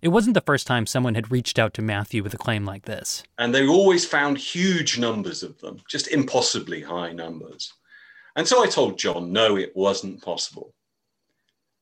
It 0.03 0.09
wasn't 0.09 0.35
the 0.35 0.41
first 0.41 0.67
time 0.67 0.85
someone 0.85 1.15
had 1.15 1.31
reached 1.31 1.61
out 1.61 1.75
to 1.75 1.83
Matthew 1.83 2.25
with 2.25 2.35
a 2.35 2.39
claim 2.39 2.65
like 2.65 2.87
this. 2.87 3.23
And 3.39 3.55
they 3.55 3.69
always 3.69 4.05
found 4.05 4.37
huge 4.37 4.99
numbers 4.99 5.45
of 5.45 5.61
them, 5.61 5.79
just 5.89 6.09
impossibly 6.09 6.83
high 6.83 7.13
numbers. 7.13 7.73
And 8.35 8.49
so 8.49 8.65
I 8.65 8.67
told 8.67 8.99
Jon, 8.99 9.33
no, 9.33 9.57
it 9.57 9.71
wasn't 9.77 10.21
possible. 10.21 10.75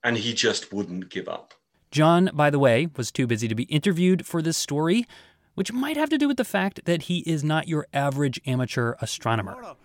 And 0.05 0.19
he 0.19 0.35
just 0.35 0.71
wouldn't 0.71 1.09
give 1.09 1.29
up. 1.29 1.55
Jon, 1.91 2.29
by 2.35 2.51
the 2.51 2.59
way, 2.59 2.89
was 2.95 3.11
too 3.11 3.27
busy 3.27 3.49
to 3.49 3.55
be 3.55 3.63
interviewed 3.65 4.27
for 4.27 4.43
this 4.43 4.59
story, 4.59 5.07
which 5.55 5.73
might 5.73 5.97
have 5.97 6.11
to 6.11 6.19
do 6.19 6.29
with 6.29 6.37
the 6.37 6.45
fact 6.45 6.85
that 6.85 7.05
he 7.05 7.21
is 7.21 7.43
not 7.43 7.69
your 7.69 7.87
average 7.95 8.39
amateur 8.47 8.97
astronomer. 9.01 9.77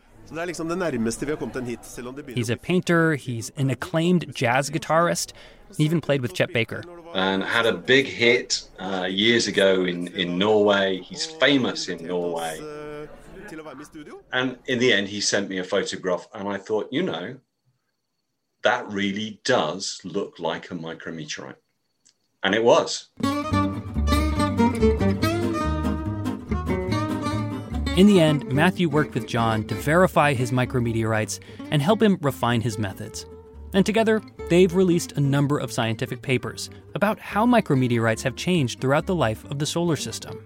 He's 2.36 2.50
a 2.50 2.58
painter, 2.58 3.16
he's 3.16 3.52
an 3.58 3.70
acclaimed 3.70 4.34
jazz 4.34 4.70
guitarist, 4.70 5.34
he 5.78 5.84
even 5.84 6.02
played 6.02 6.22
with 6.22 6.34
Chet 6.34 6.54
Baker. 6.54 6.84
And 7.14 7.44
had 7.44 7.66
a 7.66 7.74
big 7.74 8.06
hit 8.06 8.64
uh, 8.80 9.08
years 9.10 9.48
ago 9.48 9.86
in, 9.86 10.08
in 10.10 10.38
Norway. 10.38 11.00
He's 11.02 11.26
famous 11.26 11.88
in 11.88 12.06
Norway. 12.06 12.60
And 14.34 14.58
in 14.66 14.80
the 14.80 14.92
end, 14.92 15.08
he 15.08 15.22
sent 15.22 15.50
me 15.50 15.60
a 15.60 15.64
photograph, 15.64 16.28
and 16.34 16.48
I 16.48 16.58
thought, 16.58 16.90
you 16.92 17.04
know, 17.04 17.38
that 18.64 18.88
really 18.90 19.40
does 19.44 20.02
look 20.04 20.40
like 20.40 20.72
a 20.72 20.76
micrometeorite. 20.76 21.56
And 22.44 22.56
it 22.56 22.64
was. 22.64 23.10
In 27.96 28.08
the 28.08 28.20
end, 28.20 28.52
Matthew 28.52 28.90
worked 28.90 29.14
with 29.14 29.26
Jon 29.26 29.64
to 29.68 29.74
verify 29.74 30.34
his 30.34 30.52
micrometeorites 30.52 31.40
and 31.72 31.82
help 31.82 32.04
him 32.04 32.18
refine 32.22 32.60
his 32.60 32.78
methods. 32.78 33.26
And 33.74 33.86
together, 33.86 34.22
they've 34.50 34.76
released 34.76 35.14
a 35.14 35.22
number 35.22 35.58
of 35.58 35.72
scientific 35.72 36.22
papers 36.22 36.70
about 36.94 37.20
how 37.20 37.46
micrometeorites 37.46 38.22
have 38.24 38.36
changed 38.36 38.82
throughout 38.82 39.06
the 39.06 39.16
life 39.16 39.46
of 39.46 39.60
the 39.60 39.66
solar 39.66 39.96
system. 39.96 40.46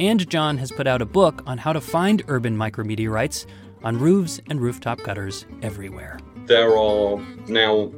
And 0.00 0.28
Jon 0.28 0.58
has 0.58 0.72
put 0.72 0.88
out 0.88 1.00
a 1.00 1.06
book 1.06 1.44
on 1.46 1.58
how 1.58 1.72
to 1.72 1.80
find 1.80 2.24
urban 2.26 2.56
micrometeorites 2.56 3.46
on 3.84 3.96
roofs 3.96 4.40
and 4.50 4.60
rooftop 4.60 5.00
gutters 5.04 5.46
everywhere. 5.62 6.18
There 6.46 6.76
are 6.76 7.24
now 7.46 7.92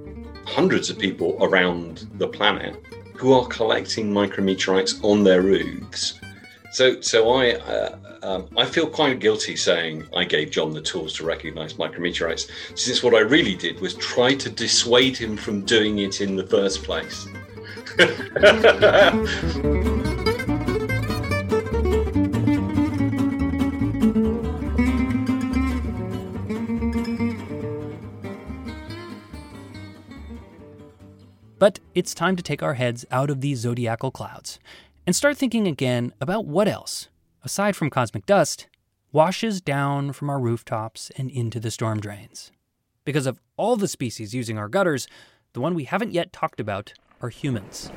hundreds 0.44 0.90
of 0.90 0.98
people 0.98 1.38
around 1.40 2.10
the 2.18 2.28
planet 2.28 2.76
who 3.16 3.32
are 3.32 3.46
collecting 3.46 4.12
micrometeorites 4.12 5.02
on 5.02 5.24
their 5.24 5.40
roofs. 5.40 6.20
So, 6.72 7.00
so 7.00 7.30
I, 7.30 7.52
uh, 7.52 8.11
um, 8.22 8.48
I 8.56 8.64
feel 8.64 8.88
quite 8.88 9.18
guilty 9.18 9.56
saying 9.56 10.06
I 10.14 10.24
gave 10.24 10.50
Jon 10.50 10.72
the 10.72 10.80
tools 10.80 11.14
to 11.14 11.24
recognize 11.24 11.74
micrometeorites, 11.74 12.48
since 12.78 13.02
what 13.02 13.14
I 13.14 13.20
really 13.20 13.54
did 13.54 13.80
was 13.80 13.94
try 13.94 14.34
to 14.34 14.48
dissuade 14.48 15.16
him 15.16 15.36
from 15.36 15.62
doing 15.62 15.98
it 15.98 16.20
in 16.20 16.36
the 16.36 16.46
first 16.46 16.84
place. 16.84 17.26
But 31.62 31.78
it's 31.94 32.12
time 32.12 32.34
to 32.34 32.42
take 32.42 32.60
our 32.60 32.74
heads 32.74 33.06
out 33.12 33.30
of 33.30 33.40
these 33.40 33.60
zodiacal 33.60 34.10
clouds 34.10 34.58
and 35.06 35.14
start 35.14 35.36
thinking 35.36 35.68
again 35.68 36.12
about 36.20 36.44
what 36.44 36.66
else, 36.66 37.06
aside 37.44 37.76
from 37.76 37.90
cosmic 37.90 38.26
dust, 38.26 38.66
washes 39.10 39.60
down 39.60 40.12
from 40.12 40.30
our 40.30 40.40
rooftops 40.40 41.10
and 41.16 41.30
into 41.30 41.60
the 41.60 41.70
storm 41.70 42.00
drains. 42.00 42.50
Because 43.04 43.26
of 43.26 43.40
all 43.56 43.76
the 43.76 43.88
species 43.88 44.34
using 44.34 44.58
our 44.58 44.68
gutters, 44.68 45.06
the 45.52 45.60
one 45.60 45.74
we 45.74 45.84
haven't 45.84 46.12
yet 46.12 46.32
talked 46.32 46.60
about 46.60 46.94
are 47.20 47.28
humans. 47.28 47.90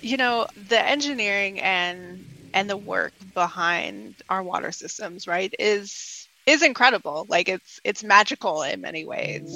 You 0.00 0.16
know, 0.16 0.46
the 0.68 0.84
engineering 0.84 1.60
and 1.60 2.26
and 2.54 2.68
the 2.68 2.76
work 2.76 3.12
behind 3.32 4.16
our 4.28 4.42
water 4.42 4.72
systems, 4.72 5.26
right, 5.26 5.54
is 5.58 6.28
is 6.46 6.62
incredible. 6.62 7.26
Like 7.28 7.48
it's 7.48 7.80
it's 7.84 8.02
magical 8.02 8.62
in 8.62 8.80
many 8.80 9.04
ways. 9.04 9.48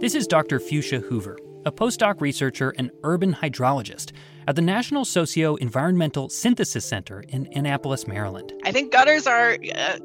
This 0.00 0.14
is 0.14 0.26
Dr. 0.26 0.58
Fushcia 0.58 1.02
Hoover, 1.02 1.38
a 1.66 1.72
postdoc 1.72 2.20
researcher 2.20 2.72
and 2.78 2.92
urban 3.02 3.34
hydrologist 3.34 4.12
at 4.46 4.54
the 4.54 4.62
National 4.62 5.04
Socio 5.04 5.56
Environmental 5.56 6.28
Synthesis 6.28 6.86
Center 6.86 7.24
in 7.28 7.48
Annapolis, 7.56 8.06
Maryland. 8.06 8.52
I 8.64 8.70
think 8.70 8.92
gutters 8.92 9.26
are 9.26 9.58
uh, 9.74 9.98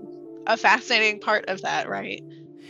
a 0.48 0.58
fascinating 0.58 1.20
part 1.20 1.46
of 1.48 1.62
that, 1.62 1.88
right? 1.88 2.24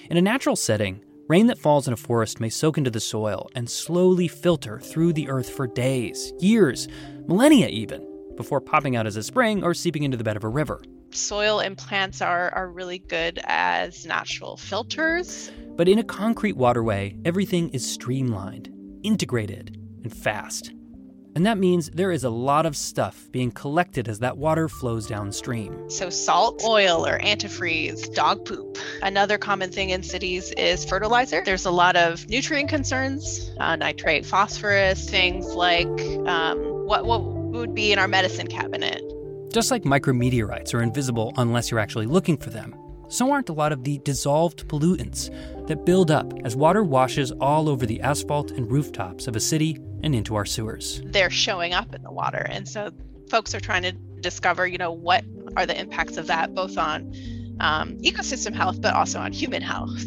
In 0.09 0.17
a 0.17 0.21
natural 0.21 0.57
setting, 0.57 1.01
rain 1.29 1.47
that 1.47 1.57
falls 1.57 1.87
in 1.87 1.93
a 1.93 1.97
forest 1.97 2.41
may 2.41 2.49
soak 2.49 2.77
into 2.77 2.91
the 2.91 2.99
soil 2.99 3.49
and 3.55 3.69
slowly 3.69 4.27
filter 4.27 4.77
through 4.81 5.13
the 5.13 5.29
earth 5.29 5.49
for 5.49 5.67
days, 5.67 6.33
years, 6.39 6.89
millennia 7.27 7.69
even, 7.69 8.05
before 8.35 8.59
popping 8.59 8.97
out 8.97 9.07
as 9.07 9.15
a 9.15 9.23
spring 9.23 9.63
or 9.63 9.73
seeping 9.73 10.03
into 10.03 10.17
the 10.17 10.23
bed 10.25 10.35
of 10.35 10.43
a 10.43 10.49
river. 10.49 10.83
Soil 11.11 11.59
and 11.59 11.77
plants 11.77 12.21
are, 12.21 12.53
are 12.53 12.69
really 12.69 12.99
good 12.99 13.39
as 13.45 14.05
natural 14.05 14.57
filters. 14.57 15.49
But 15.75 15.87
in 15.87 15.99
a 15.99 16.03
concrete 16.03 16.57
waterway, 16.57 17.15
everything 17.25 17.69
is 17.69 17.89
streamlined, 17.89 18.69
integrated, 19.03 19.77
and 20.03 20.15
fast. 20.15 20.73
And 21.33 21.45
that 21.45 21.57
means 21.57 21.89
there 21.91 22.11
is 22.11 22.25
a 22.25 22.29
lot 22.29 22.65
of 22.65 22.75
stuff 22.75 23.29
being 23.31 23.51
collected 23.51 24.09
as 24.09 24.19
that 24.19 24.37
water 24.37 24.67
flows 24.67 25.07
downstream. 25.07 25.89
So, 25.89 26.09
salt, 26.09 26.61
oil, 26.65 27.07
or 27.07 27.19
antifreeze, 27.19 28.13
dog 28.13 28.45
poop. 28.45 28.77
Another 29.01 29.37
common 29.37 29.71
thing 29.71 29.91
in 29.91 30.03
cities 30.03 30.51
is 30.57 30.83
fertilizer. 30.83 31.41
There's 31.45 31.65
a 31.65 31.71
lot 31.71 31.95
of 31.95 32.27
nutrient 32.27 32.69
concerns, 32.69 33.49
uh, 33.59 33.77
nitrate, 33.77 34.25
phosphorus, 34.25 35.09
things 35.09 35.53
like 35.55 35.87
um, 36.27 36.57
what, 36.85 37.05
what 37.05 37.23
would 37.23 37.73
be 37.73 37.93
in 37.93 37.99
our 37.99 38.09
medicine 38.09 38.47
cabinet. 38.47 39.01
Just 39.53 39.71
like 39.71 39.83
micrometeorites 39.83 40.73
are 40.73 40.81
invisible 40.81 41.33
unless 41.37 41.71
you're 41.71 41.79
actually 41.79 42.05
looking 42.07 42.37
for 42.37 42.49
them, 42.49 42.73
so 43.11 43.31
aren't 43.31 43.49
a 43.49 43.53
lot 43.53 43.71
of 43.71 43.83
the 43.83 43.99
dissolved 43.99 44.67
pollutants 44.67 45.29
that 45.67 45.85
build 45.85 46.09
up 46.09 46.33
as 46.45 46.55
water 46.55 46.83
washes 46.83 47.31
all 47.33 47.67
over 47.67 47.85
the 47.85 48.01
asphalt 48.01 48.51
and 48.51 48.71
rooftops 48.71 49.27
of 49.27 49.35
a 49.35 49.39
city 49.39 49.77
and 50.03 50.15
into 50.15 50.35
our 50.35 50.45
sewers. 50.45 51.01
They're 51.05 51.29
showing 51.29 51.73
up 51.73 51.93
in 51.93 52.03
the 52.03 52.11
water. 52.11 52.45
And 52.49 52.67
so 52.67 52.89
folks 53.29 53.53
are 53.53 53.59
trying 53.59 53.83
to 53.83 53.91
discover, 53.91 54.65
you 54.65 54.77
know, 54.77 54.91
what 54.91 55.25
are 55.57 55.65
the 55.65 55.77
impacts 55.79 56.17
of 56.17 56.27
that 56.27 56.55
both 56.55 56.77
on 56.77 57.13
um, 57.59 57.97
ecosystem 57.97 58.53
health, 58.53 58.81
but 58.81 58.93
also 58.93 59.19
on 59.19 59.33
human 59.33 59.61
health. 59.61 60.05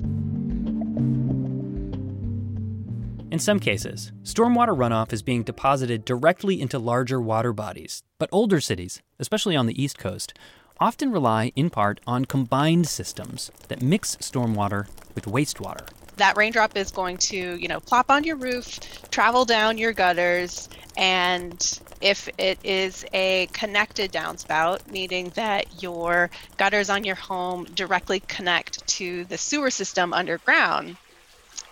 In 3.31 3.41
some 3.41 3.59
cases, 3.59 4.13
stormwater 4.23 4.77
runoff 4.77 5.13
is 5.13 5.23
being 5.23 5.43
deposited 5.43 6.05
directly 6.05 6.61
into 6.61 6.79
larger 6.79 7.21
water 7.21 7.53
bodies, 7.53 8.03
but 8.19 8.29
older 8.31 8.61
cities, 8.61 9.03
especially 9.19 9.57
on 9.57 9.67
the 9.67 9.83
East 9.83 9.99
Coast, 9.99 10.35
often 10.81 11.13
rely 11.13 11.53
in 11.57 11.71
part 11.71 12.01
on 12.07 12.25
combined 12.25 12.89
systems 12.89 13.51
that 13.69 13.83
mix 13.83 14.17
stormwater 14.17 14.89
with 15.15 15.25
wastewater. 15.27 15.89
That 16.17 16.37
raindrop 16.37 16.77
is 16.77 16.91
going 16.91 17.19
to, 17.19 17.37
you 17.37 17.67
know, 17.67 17.81
plop 17.81 18.11
on 18.11 18.25
your 18.25 18.37
roof, 18.37 18.79
travel 19.11 19.45
down 19.45 19.79
your 19.79 19.93
gutters, 19.93 20.69
and 20.97 21.81
if 22.01 22.29
it 22.39 22.59
is 22.63 23.05
a 23.13 23.49
connected 23.53 24.13
downspout, 24.13 24.89
meaning 24.89 25.31
that 25.35 25.83
your 25.83 26.31
gutters 26.57 26.89
on 26.89 27.03
your 27.05 27.17
home 27.17 27.65
directly 27.75 28.21
connect 28.21 28.87
to 28.87 29.25
the 29.25 29.39
sewer 29.39 29.71
system 29.71 30.13
underground, 30.13 30.97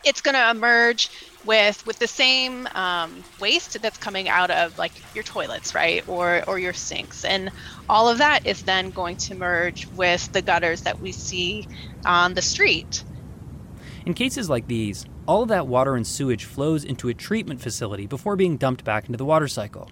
it's 0.04 0.20
going 0.20 0.34
to 0.34 0.50
emerge 0.50 1.08
with 1.44 1.84
with 1.86 1.98
the 1.98 2.06
same 2.06 2.68
um, 2.74 3.24
waste 3.40 3.80
that's 3.82 3.98
coming 3.98 4.28
out 4.28 4.50
of 4.50 4.78
like 4.78 4.92
your 5.14 5.24
toilets 5.24 5.74
right 5.74 6.06
or 6.08 6.42
or 6.46 6.58
your 6.58 6.72
sinks. 6.72 7.24
And 7.24 7.50
all 7.88 8.08
of 8.08 8.18
that 8.18 8.46
is 8.46 8.62
then 8.62 8.90
going 8.90 9.16
to 9.18 9.34
merge 9.34 9.86
with 9.88 10.32
the 10.32 10.42
gutters 10.42 10.82
that 10.82 11.00
we 11.00 11.12
see 11.12 11.66
on 12.04 12.34
the 12.34 12.42
street. 12.42 13.04
In 14.06 14.14
cases 14.14 14.50
like 14.50 14.66
these 14.66 15.06
all 15.26 15.42
of 15.42 15.48
that 15.48 15.68
water 15.68 15.94
and 15.94 16.06
sewage 16.06 16.44
flows 16.44 16.84
into 16.84 17.08
a 17.08 17.14
treatment 17.14 17.60
facility 17.60 18.06
before 18.06 18.36
being 18.36 18.56
dumped 18.56 18.84
back 18.84 19.06
into 19.06 19.16
the 19.16 19.24
water 19.24 19.46
cycle. 19.46 19.88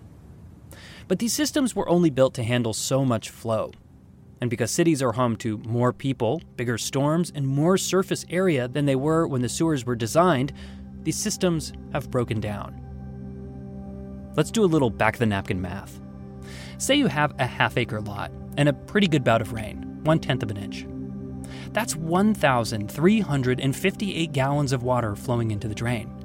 But 1.06 1.18
these 1.18 1.32
systems 1.32 1.74
were 1.74 1.88
only 1.88 2.10
built 2.10 2.34
to 2.34 2.42
handle 2.42 2.72
so 2.72 3.04
much 3.04 3.30
flow. 3.30 3.72
And 4.40 4.48
because 4.48 4.70
cities 4.70 5.02
are 5.02 5.12
home 5.12 5.36
to 5.36 5.58
more 5.58 5.92
people, 5.92 6.42
bigger 6.56 6.78
storms, 6.78 7.30
and 7.34 7.46
more 7.46 7.76
surface 7.76 8.24
area 8.30 8.68
than 8.68 8.86
they 8.86 8.96
were 8.96 9.26
when 9.26 9.42
the 9.42 9.48
sewers 9.48 9.84
were 9.84 9.96
designed, 9.96 10.52
these 11.02 11.16
systems 11.16 11.72
have 11.92 12.10
broken 12.10 12.40
down. 12.40 12.80
Let's 14.36 14.50
do 14.50 14.64
a 14.64 14.66
little 14.66 14.90
back 14.90 15.14
of 15.14 15.20
the 15.20 15.26
napkin 15.26 15.60
math. 15.60 16.00
Say 16.78 16.94
you 16.94 17.08
have 17.08 17.34
a 17.38 17.46
half 17.46 17.76
acre 17.76 18.00
lot 18.00 18.32
and 18.56 18.68
a 18.68 18.72
pretty 18.72 19.06
good 19.06 19.24
bout 19.24 19.42
of 19.42 19.52
rain, 19.52 20.00
one 20.04 20.18
tenth 20.18 20.42
of 20.42 20.50
an 20.50 20.56
inch. 20.56 20.86
That's 21.72 21.96
1,358 21.96 24.32
gallons 24.32 24.72
of 24.72 24.82
water 24.82 25.14
flowing 25.14 25.50
into 25.50 25.68
the 25.68 25.74
drain. 25.74 26.16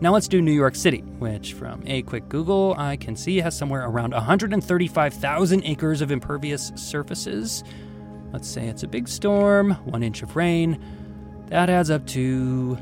Now 0.00 0.12
let's 0.12 0.28
do 0.28 0.40
New 0.40 0.52
York 0.52 0.74
City, 0.74 1.00
which 1.18 1.54
from 1.54 1.82
a 1.86 2.02
quick 2.02 2.28
Google 2.28 2.74
I 2.78 2.96
can 2.96 3.16
see 3.16 3.38
has 3.38 3.56
somewhere 3.56 3.86
around 3.86 4.12
135,000 4.12 5.64
acres 5.64 6.00
of 6.00 6.10
impervious 6.10 6.72
surfaces. 6.74 7.64
Let's 8.32 8.48
say 8.48 8.68
it's 8.68 8.82
a 8.82 8.88
big 8.88 9.08
storm, 9.08 9.72
one 9.84 10.02
inch 10.02 10.22
of 10.22 10.36
rain. 10.36 10.82
That 11.48 11.68
adds 11.68 11.90
up 11.90 12.06
to 12.08 12.78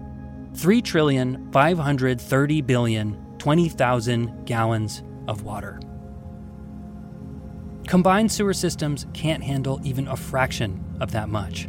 3 0.54 0.82
trillion 0.82 1.50
530 1.52 2.60
billion 2.62 3.24
20,000 3.38 4.44
gallons 4.46 5.02
of 5.28 5.42
water. 5.42 5.80
Combined 7.86 8.30
sewer 8.30 8.52
systems 8.52 9.06
can't 9.14 9.42
handle 9.42 9.80
even 9.82 10.08
a 10.08 10.16
fraction 10.16 10.84
of 11.00 11.12
that 11.12 11.28
much. 11.28 11.68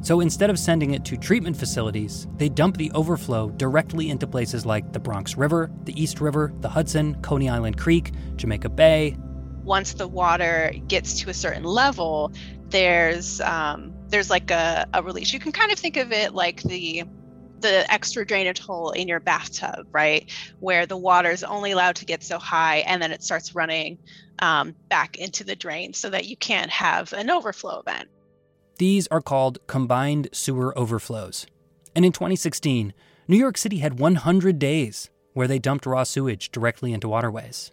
So 0.00 0.20
instead 0.20 0.50
of 0.50 0.58
sending 0.58 0.90
it 0.90 1.04
to 1.06 1.16
treatment 1.16 1.56
facilities, 1.56 2.26
they 2.36 2.48
dump 2.48 2.76
the 2.76 2.90
overflow 2.92 3.50
directly 3.50 4.10
into 4.10 4.26
places 4.26 4.66
like 4.66 4.92
the 4.92 4.98
Bronx 4.98 5.36
River, 5.36 5.70
the 5.84 5.98
East 6.00 6.20
River, 6.20 6.52
the 6.60 6.68
Hudson, 6.68 7.14
Coney 7.22 7.48
Island 7.48 7.78
Creek, 7.78 8.12
Jamaica 8.36 8.68
Bay. 8.68 9.16
Once 9.62 9.94
the 9.94 10.06
water 10.06 10.74
gets 10.88 11.20
to 11.20 11.30
a 11.30 11.34
certain 11.34 11.64
level, 11.64 12.32
there's 12.68 13.40
um, 13.40 13.94
there's 14.08 14.28
like 14.28 14.50
a, 14.50 14.86
a 14.92 15.02
release. 15.02 15.32
You 15.32 15.40
can 15.40 15.52
kind 15.52 15.72
of 15.72 15.78
think 15.78 15.96
of 15.96 16.12
it 16.12 16.34
like 16.34 16.62
the 16.62 17.04
the 17.64 17.90
extra 17.90 18.26
drainage 18.26 18.60
hole 18.60 18.90
in 18.90 19.08
your 19.08 19.20
bathtub, 19.20 19.86
right? 19.90 20.30
Where 20.60 20.84
the 20.84 20.98
water 20.98 21.30
is 21.30 21.42
only 21.42 21.72
allowed 21.72 21.96
to 21.96 22.04
get 22.04 22.22
so 22.22 22.38
high 22.38 22.78
and 22.78 23.00
then 23.00 23.10
it 23.10 23.22
starts 23.22 23.54
running 23.54 23.96
um, 24.40 24.74
back 24.90 25.16
into 25.16 25.44
the 25.44 25.56
drain 25.56 25.94
so 25.94 26.10
that 26.10 26.26
you 26.26 26.36
can't 26.36 26.70
have 26.70 27.14
an 27.14 27.30
overflow 27.30 27.80
event. 27.80 28.10
These 28.76 29.06
are 29.08 29.22
called 29.22 29.58
combined 29.66 30.28
sewer 30.32 30.78
overflows. 30.78 31.46
And 31.96 32.04
in 32.04 32.12
2016, 32.12 32.92
New 33.28 33.38
York 33.38 33.56
City 33.56 33.78
had 33.78 33.98
100 33.98 34.58
days 34.58 35.08
where 35.32 35.48
they 35.48 35.58
dumped 35.58 35.86
raw 35.86 36.04
sewage 36.04 36.50
directly 36.52 36.92
into 36.92 37.08
waterways. 37.08 37.70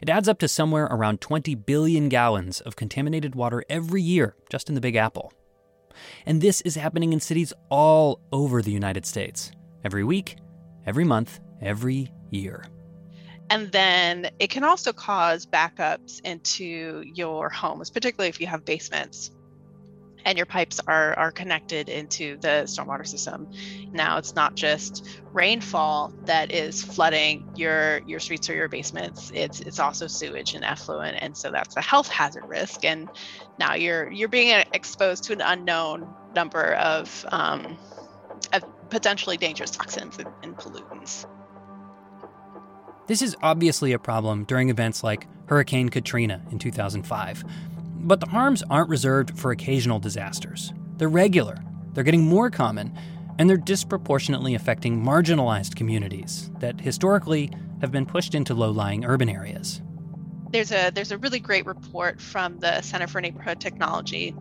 It 0.00 0.08
adds 0.08 0.28
up 0.28 0.38
to 0.38 0.48
somewhere 0.48 0.84
around 0.84 1.20
20 1.20 1.56
billion 1.56 2.08
gallons 2.08 2.60
of 2.60 2.76
contaminated 2.76 3.34
water 3.34 3.64
every 3.68 4.02
year 4.02 4.36
just 4.48 4.68
in 4.68 4.76
the 4.76 4.80
Big 4.80 4.94
Apple. 4.94 5.32
And 6.26 6.40
this 6.40 6.60
is 6.62 6.74
happening 6.74 7.12
in 7.12 7.20
cities 7.20 7.52
all 7.68 8.20
over 8.32 8.62
the 8.62 8.72
United 8.72 9.06
States, 9.06 9.52
every 9.84 10.04
week, 10.04 10.36
every 10.86 11.04
month, 11.04 11.40
every 11.60 12.12
year. 12.30 12.64
And 13.48 13.70
then 13.70 14.30
it 14.38 14.50
can 14.50 14.64
also 14.64 14.92
cause 14.92 15.46
backups 15.46 16.20
into 16.24 17.02
your 17.14 17.48
homes, 17.48 17.90
particularly 17.90 18.28
if 18.28 18.40
you 18.40 18.46
have 18.46 18.64
basements. 18.64 19.30
And 20.26 20.36
your 20.36 20.44
pipes 20.44 20.80
are 20.86 21.14
are 21.14 21.30
connected 21.30 21.88
into 21.88 22.36
the 22.38 22.64
stormwater 22.66 23.06
system. 23.06 23.48
Now 23.92 24.18
it's 24.18 24.34
not 24.34 24.56
just 24.56 25.08
rainfall 25.32 26.12
that 26.24 26.52
is 26.52 26.82
flooding 26.82 27.48
your 27.54 28.02
your 28.06 28.18
streets 28.18 28.50
or 28.50 28.54
your 28.54 28.68
basements. 28.68 29.30
It's 29.32 29.60
it's 29.60 29.78
also 29.78 30.08
sewage 30.08 30.54
and 30.54 30.64
effluent, 30.64 31.16
and 31.20 31.36
so 31.36 31.50
that's 31.50 31.76
a 31.76 31.80
health 31.80 32.08
hazard 32.08 32.44
risk. 32.46 32.84
And 32.84 33.08
now 33.58 33.74
you're 33.74 34.10
you're 34.10 34.28
being 34.28 34.64
exposed 34.74 35.24
to 35.24 35.32
an 35.32 35.40
unknown 35.40 36.12
number 36.34 36.74
of 36.74 37.24
um, 37.30 37.78
of 38.52 38.64
potentially 38.90 39.36
dangerous 39.36 39.70
toxins 39.70 40.18
and, 40.18 40.28
and 40.42 40.56
pollutants. 40.56 41.24
This 43.06 43.22
is 43.22 43.36
obviously 43.40 43.92
a 43.92 44.00
problem 44.00 44.42
during 44.42 44.70
events 44.70 45.04
like 45.04 45.28
Hurricane 45.46 45.88
Katrina 45.88 46.42
in 46.50 46.58
2005. 46.58 47.44
But 48.00 48.20
the 48.20 48.28
harms 48.28 48.62
aren't 48.70 48.88
reserved 48.88 49.38
for 49.38 49.50
occasional 49.50 49.98
disasters. 49.98 50.72
They're 50.96 51.08
regular, 51.08 51.58
they're 51.92 52.04
getting 52.04 52.24
more 52.24 52.50
common, 52.50 52.96
and 53.38 53.48
they're 53.48 53.56
disproportionately 53.56 54.54
affecting 54.54 55.02
marginalized 55.02 55.76
communities 55.76 56.50
that 56.60 56.80
historically 56.80 57.50
have 57.80 57.92
been 57.92 58.06
pushed 58.06 58.34
into 58.34 58.54
low 58.54 58.70
lying 58.70 59.04
urban 59.04 59.28
areas. 59.28 59.82
There's 60.50 60.72
a, 60.72 60.90
there's 60.90 61.12
a 61.12 61.18
really 61.18 61.40
great 61.40 61.66
report 61.66 62.20
from 62.20 62.60
the 62.60 62.80
Center 62.80 63.06
for 63.06 63.20
Neighborhood 63.20 63.60
Technology 63.60 64.34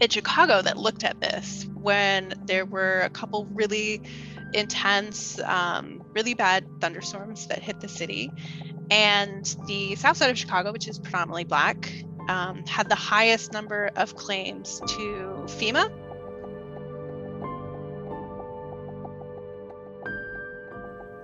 in 0.00 0.08
Chicago 0.10 0.62
that 0.62 0.76
looked 0.76 1.02
at 1.04 1.20
this 1.20 1.66
when 1.74 2.34
there 2.46 2.64
were 2.64 3.00
a 3.00 3.10
couple 3.10 3.46
really 3.46 4.02
intense, 4.52 5.40
um, 5.40 6.04
really 6.12 6.34
bad 6.34 6.64
thunderstorms 6.80 7.46
that 7.48 7.62
hit 7.62 7.80
the 7.80 7.88
city. 7.88 8.30
And 8.90 9.44
the 9.66 9.94
south 9.96 10.18
side 10.18 10.30
of 10.30 10.38
Chicago, 10.38 10.72
which 10.72 10.86
is 10.86 10.98
predominantly 10.98 11.44
black, 11.44 11.90
um, 12.28 12.64
had 12.66 12.88
the 12.88 12.94
highest 12.94 13.52
number 13.52 13.90
of 13.96 14.16
claims 14.16 14.80
to 14.88 15.44
FEMA. 15.46 15.90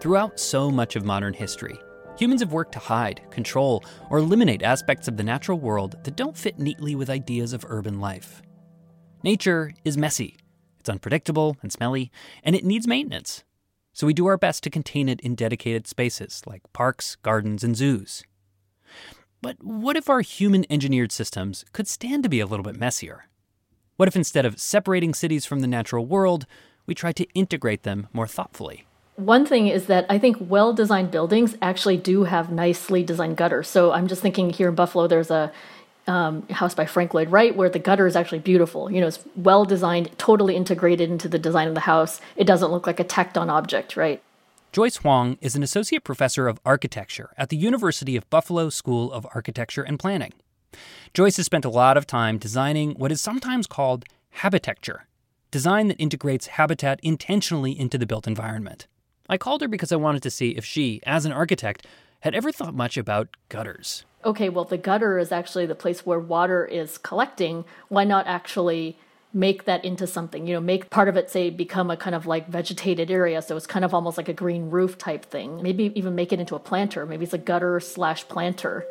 Throughout 0.00 0.40
so 0.40 0.70
much 0.70 0.96
of 0.96 1.04
modern 1.04 1.34
history, 1.34 1.78
humans 2.16 2.40
have 2.40 2.52
worked 2.52 2.72
to 2.72 2.78
hide, 2.78 3.20
control, 3.30 3.84
or 4.08 4.18
eliminate 4.18 4.62
aspects 4.62 5.08
of 5.08 5.16
the 5.16 5.22
natural 5.22 5.58
world 5.58 6.02
that 6.04 6.16
don't 6.16 6.36
fit 6.36 6.58
neatly 6.58 6.94
with 6.94 7.10
ideas 7.10 7.52
of 7.52 7.66
urban 7.68 8.00
life. 8.00 8.40
Nature 9.22 9.72
is 9.84 9.98
messy, 9.98 10.38
it's 10.78 10.88
unpredictable 10.88 11.58
and 11.60 11.70
smelly, 11.70 12.10
and 12.42 12.56
it 12.56 12.64
needs 12.64 12.86
maintenance. 12.86 13.44
So 13.92 14.06
we 14.06 14.14
do 14.14 14.26
our 14.26 14.38
best 14.38 14.62
to 14.62 14.70
contain 14.70 15.08
it 15.10 15.20
in 15.20 15.34
dedicated 15.34 15.86
spaces 15.86 16.42
like 16.46 16.62
parks, 16.72 17.16
gardens, 17.16 17.62
and 17.62 17.76
zoos. 17.76 18.24
But 19.42 19.57
what 19.62 19.96
if 19.96 20.11
our 20.11 20.20
human 20.20 20.66
engineered 20.68 21.12
systems 21.12 21.64
could 21.72 21.88
stand 21.88 22.22
to 22.24 22.29
be 22.29 22.40
a 22.40 22.46
little 22.46 22.64
bit 22.64 22.76
messier? 22.76 23.24
What 23.96 24.09
if 24.09 24.16
instead 24.16 24.44
of 24.44 24.61
separating 24.61 25.14
cities 25.14 25.46
from 25.46 25.61
the 25.61 25.66
natural 25.66 26.05
world, 26.05 26.46
we 26.87 26.94
tried 26.94 27.16
to 27.16 27.26
integrate 27.35 27.83
them 27.83 28.09
more 28.12 28.26
thoughtfully? 28.26 28.87
One 29.16 29.44
thing 29.44 29.68
is 29.68 29.87
that 29.87 30.07
I 30.09 30.18
think 30.18 30.37
well 30.40 30.72
designed 30.72 31.11
buildings 31.11 31.57
actually 31.61 31.96
do 31.96 32.24
have 32.24 32.50
nicely 32.50 33.03
designed 33.03 33.37
gutters. 33.37 33.68
So 33.68 33.92
I'm 33.92 34.09
just 34.09 34.22
thinking 34.22 34.50
here 34.50 34.68
in 34.68 34.74
Buffalo, 34.74 35.07
there's 35.07 35.31
a 35.31 35.53
um, 36.07 36.46
house 36.48 36.74
by 36.74 36.87
Frank 36.87 37.14
Lloyd 37.14 37.31
Wright 37.31 37.55
where 37.55 37.68
the 37.68 37.79
gutter 37.79 38.07
is 38.07 38.16
actually 38.16 38.38
beautiful. 38.38 38.90
You 38.90 39.00
know, 39.00 39.07
it's 39.07 39.20
well 39.37 39.64
designed, 39.64 40.11
totally 40.18 40.57
integrated 40.57 41.11
into 41.11 41.29
the 41.29 41.38
design 41.38 41.68
of 41.68 41.74
the 41.74 41.81
house. 41.81 42.20
It 42.37 42.46
doesn't 42.46 42.70
look 42.70 42.87
like 42.87 43.00
a 43.00 43.05
tacked 43.05 43.38
on 43.38 43.50
object, 43.50 43.96
right? 43.96 44.22
Joyce 44.72 44.98
Hwang 44.98 45.37
is 45.40 45.56
an 45.56 45.64
associate 45.64 46.04
professor 46.04 46.46
of 46.46 46.61
architecture 46.64 47.30
at 47.37 47.48
the 47.48 47.56
University 47.56 48.14
of 48.14 48.30
Buffalo 48.30 48.68
School 48.68 49.11
of 49.11 49.26
Architecture 49.35 49.83
and 49.83 49.98
Planning. 49.98 50.33
Joyce 51.12 51.38
has 51.38 51.46
spent 51.46 51.64
a 51.64 51.70
lot 51.70 51.96
of 51.96 52.06
time 52.06 52.38
designing 52.38 52.92
what 52.92 53.11
is 53.11 53.20
sometimes 53.20 53.66
called 53.66 54.04
habitecture, 54.37 55.00
design 55.50 55.88
that 55.88 55.98
integrates 55.98 56.46
habitat 56.46 57.00
intentionally 57.02 57.76
into 57.76 57.98
the 57.98 58.06
built 58.06 58.28
environment. 58.28 58.87
I 59.28 59.38
called 59.38 59.61
her 59.61 59.66
because 59.66 59.90
I 59.90 59.96
wanted 59.96 60.22
to 60.22 60.30
see 60.30 60.50
if 60.50 60.64
she, 60.64 61.00
as 61.04 61.24
an 61.24 61.33
architect, 61.33 61.85
had 62.20 62.37
ever 62.37 62.52
thought 62.52 62.72
much 62.72 62.96
about 62.96 63.28
gutters. 63.48 64.04
Okay, 64.24 64.50
well, 64.50 64.64
the 64.64 64.78
gutter 64.78 65.18
is 65.18 65.33
actually 65.33 65.66
the 65.66 65.74
place 65.74 66.06
where 66.06 66.20
water 66.20 66.64
is 66.64 66.96
collecting. 66.96 67.64
Why 67.88 68.04
not 68.04 68.28
actually 68.28 68.96
make 69.32 69.64
that 69.64 69.84
into 69.84 70.06
something 70.06 70.46
you 70.46 70.52
know 70.52 70.60
make 70.60 70.90
part 70.90 71.08
of 71.08 71.16
it 71.16 71.30
say 71.30 71.50
become 71.50 71.90
a 71.90 71.96
kind 71.96 72.16
of 72.16 72.26
like 72.26 72.48
vegetated 72.48 73.10
area. 73.10 73.40
So 73.42 73.56
it's 73.56 73.66
kind 73.66 73.84
of 73.84 73.94
almost 73.94 74.16
like 74.16 74.28
a 74.28 74.32
green 74.32 74.70
roof 74.70 74.98
type 74.98 75.24
thing. 75.24 75.62
Maybe 75.62 75.92
even 75.94 76.14
make 76.14 76.32
it 76.32 76.40
into 76.40 76.56
a 76.56 76.58
planter. 76.58 77.06
Maybe 77.06 77.24
it's 77.24 77.34
a 77.34 77.38
gutter 77.38 77.78
slash 77.80 78.26
planter. 78.28 78.84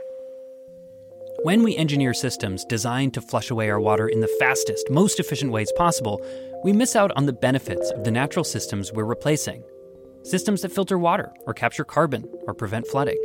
When 1.44 1.64
we 1.64 1.78
engineer 1.78 2.14
systems 2.14 2.66
designed 2.66 3.14
to 3.14 3.22
flush 3.22 3.50
away 3.50 3.70
our 3.70 3.80
water 3.80 4.08
in 4.08 4.20
the 4.20 4.36
fastest 4.40 4.90
most 4.90 5.20
efficient 5.20 5.52
ways 5.52 5.72
possible 5.78 6.22
we 6.64 6.74
miss 6.74 6.96
out 6.96 7.12
on 7.16 7.26
the 7.26 7.34
benefits 7.34 7.90
of 7.92 8.04
the 8.04 8.12
natural 8.12 8.44
systems 8.44 8.92
we're 8.92 9.06
replacing. 9.06 9.64
Systems 10.24 10.62
that 10.62 10.74
filter 10.74 10.98
water 10.98 11.32
or 11.46 11.54
capture 11.54 11.86
carbon 11.86 12.30
or 12.46 12.54
prevent 12.54 12.86
flooding. 12.88 13.18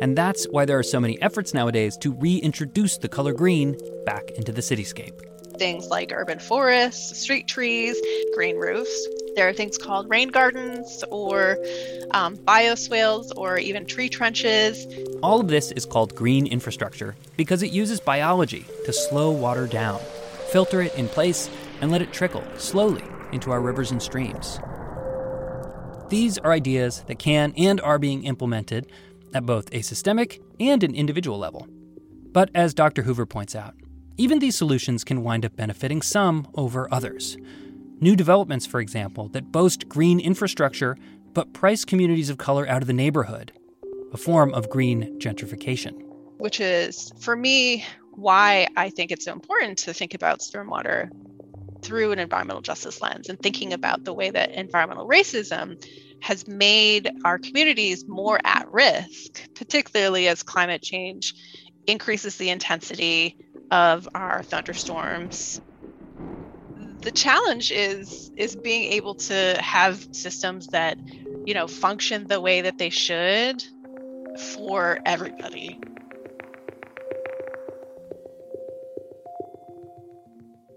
And 0.00 0.16
that's 0.16 0.46
why 0.46 0.64
there 0.64 0.78
are 0.78 0.84
so 0.84 1.00
many 1.00 1.20
efforts 1.20 1.52
nowadays 1.52 1.96
to 1.98 2.12
reintroduce 2.12 2.98
the 2.98 3.08
color 3.08 3.32
green 3.32 3.76
back 4.04 4.30
into 4.36 4.52
the 4.52 4.60
cityscape 4.60 5.20
things 5.58 5.88
like 5.88 6.12
urban 6.12 6.38
forests, 6.38 7.18
street 7.20 7.48
trees, 7.48 8.00
green 8.34 8.56
roofs. 8.56 9.08
There 9.34 9.48
are 9.48 9.52
things 9.52 9.76
called 9.76 10.08
rain 10.08 10.28
gardens 10.28 11.04
or 11.10 11.58
um, 12.12 12.36
bioswales 12.36 13.30
or 13.36 13.58
even 13.58 13.86
tree 13.86 14.08
trenches. 14.08 14.86
All 15.22 15.40
of 15.40 15.48
this 15.48 15.72
is 15.72 15.84
called 15.84 16.14
green 16.14 16.46
infrastructure 16.46 17.16
because 17.36 17.62
it 17.62 17.70
uses 17.70 18.00
biology 18.00 18.64
to 18.84 18.92
slow 18.92 19.30
water 19.30 19.66
down, 19.66 20.00
filter 20.50 20.82
it 20.82 20.94
in 20.94 21.08
place, 21.08 21.50
and 21.80 21.90
let 21.90 22.02
it 22.02 22.12
trickle 22.12 22.44
slowly 22.56 23.04
into 23.32 23.50
our 23.50 23.60
rivers 23.60 23.90
and 23.90 24.02
streams. 24.02 24.58
These 26.08 26.38
are 26.38 26.52
ideas 26.52 27.02
that 27.08 27.18
can 27.18 27.52
and 27.56 27.80
are 27.80 27.98
being 27.98 28.24
implemented 28.24 28.86
at 29.34 29.44
both 29.44 29.68
a 29.72 29.82
systemic 29.82 30.40
and 30.60 30.82
an 30.82 30.94
individual 30.94 31.38
level. 31.38 31.66
But 32.32 32.50
as 32.54 32.74
Dr. 32.74 33.02
Hoover 33.02 33.26
points 33.26 33.56
out, 33.56 33.74
even 34.16 34.38
these 34.38 34.56
solutions 34.56 35.04
can 35.04 35.22
wind 35.22 35.44
up 35.44 35.56
benefiting 35.56 36.02
some 36.02 36.48
over 36.54 36.92
others. 36.92 37.36
New 38.00 38.16
developments, 38.16 38.66
for 38.66 38.80
example, 38.80 39.28
that 39.28 39.52
boast 39.52 39.88
green 39.88 40.20
infrastructure 40.20 40.96
but 41.34 41.52
price 41.52 41.84
communities 41.84 42.30
of 42.30 42.38
color 42.38 42.66
out 42.66 42.82
of 42.82 42.86
the 42.86 42.94
neighborhood, 42.94 43.52
a 44.12 44.16
form 44.16 44.54
of 44.54 44.70
green 44.70 45.18
gentrification. 45.18 45.92
Which 46.38 46.60
is, 46.60 47.12
for 47.20 47.36
me, 47.36 47.84
why 48.12 48.68
I 48.76 48.88
think 48.88 49.10
it's 49.10 49.26
so 49.26 49.32
important 49.32 49.78
to 49.78 49.92
think 49.92 50.14
about 50.14 50.40
stormwater 50.40 51.10
through 51.82 52.12
an 52.12 52.18
environmental 52.18 52.62
justice 52.62 53.02
lens 53.02 53.28
and 53.28 53.38
thinking 53.38 53.74
about 53.74 54.04
the 54.04 54.14
way 54.14 54.30
that 54.30 54.50
environmental 54.52 55.06
racism 55.06 55.82
has 56.20 56.48
made 56.48 57.10
our 57.24 57.38
communities 57.38 58.06
more 58.08 58.40
at 58.44 58.66
risk, 58.72 59.42
particularly 59.54 60.28
as 60.28 60.42
climate 60.42 60.82
change 60.82 61.34
increases 61.86 62.36
the 62.36 62.50
intensity 62.50 63.36
of 63.70 64.08
our 64.14 64.42
thunderstorms 64.42 65.60
the 67.06 67.12
challenge 67.12 67.70
is 67.70 68.32
is 68.36 68.56
being 68.56 68.92
able 68.92 69.14
to 69.14 69.56
have 69.60 70.08
systems 70.12 70.66
that 70.68 70.98
you 71.44 71.54
know 71.54 71.68
function 71.68 72.26
the 72.26 72.40
way 72.40 72.60
that 72.60 72.78
they 72.78 72.90
should 72.90 73.62
for 74.58 74.98
everybody. 75.06 75.78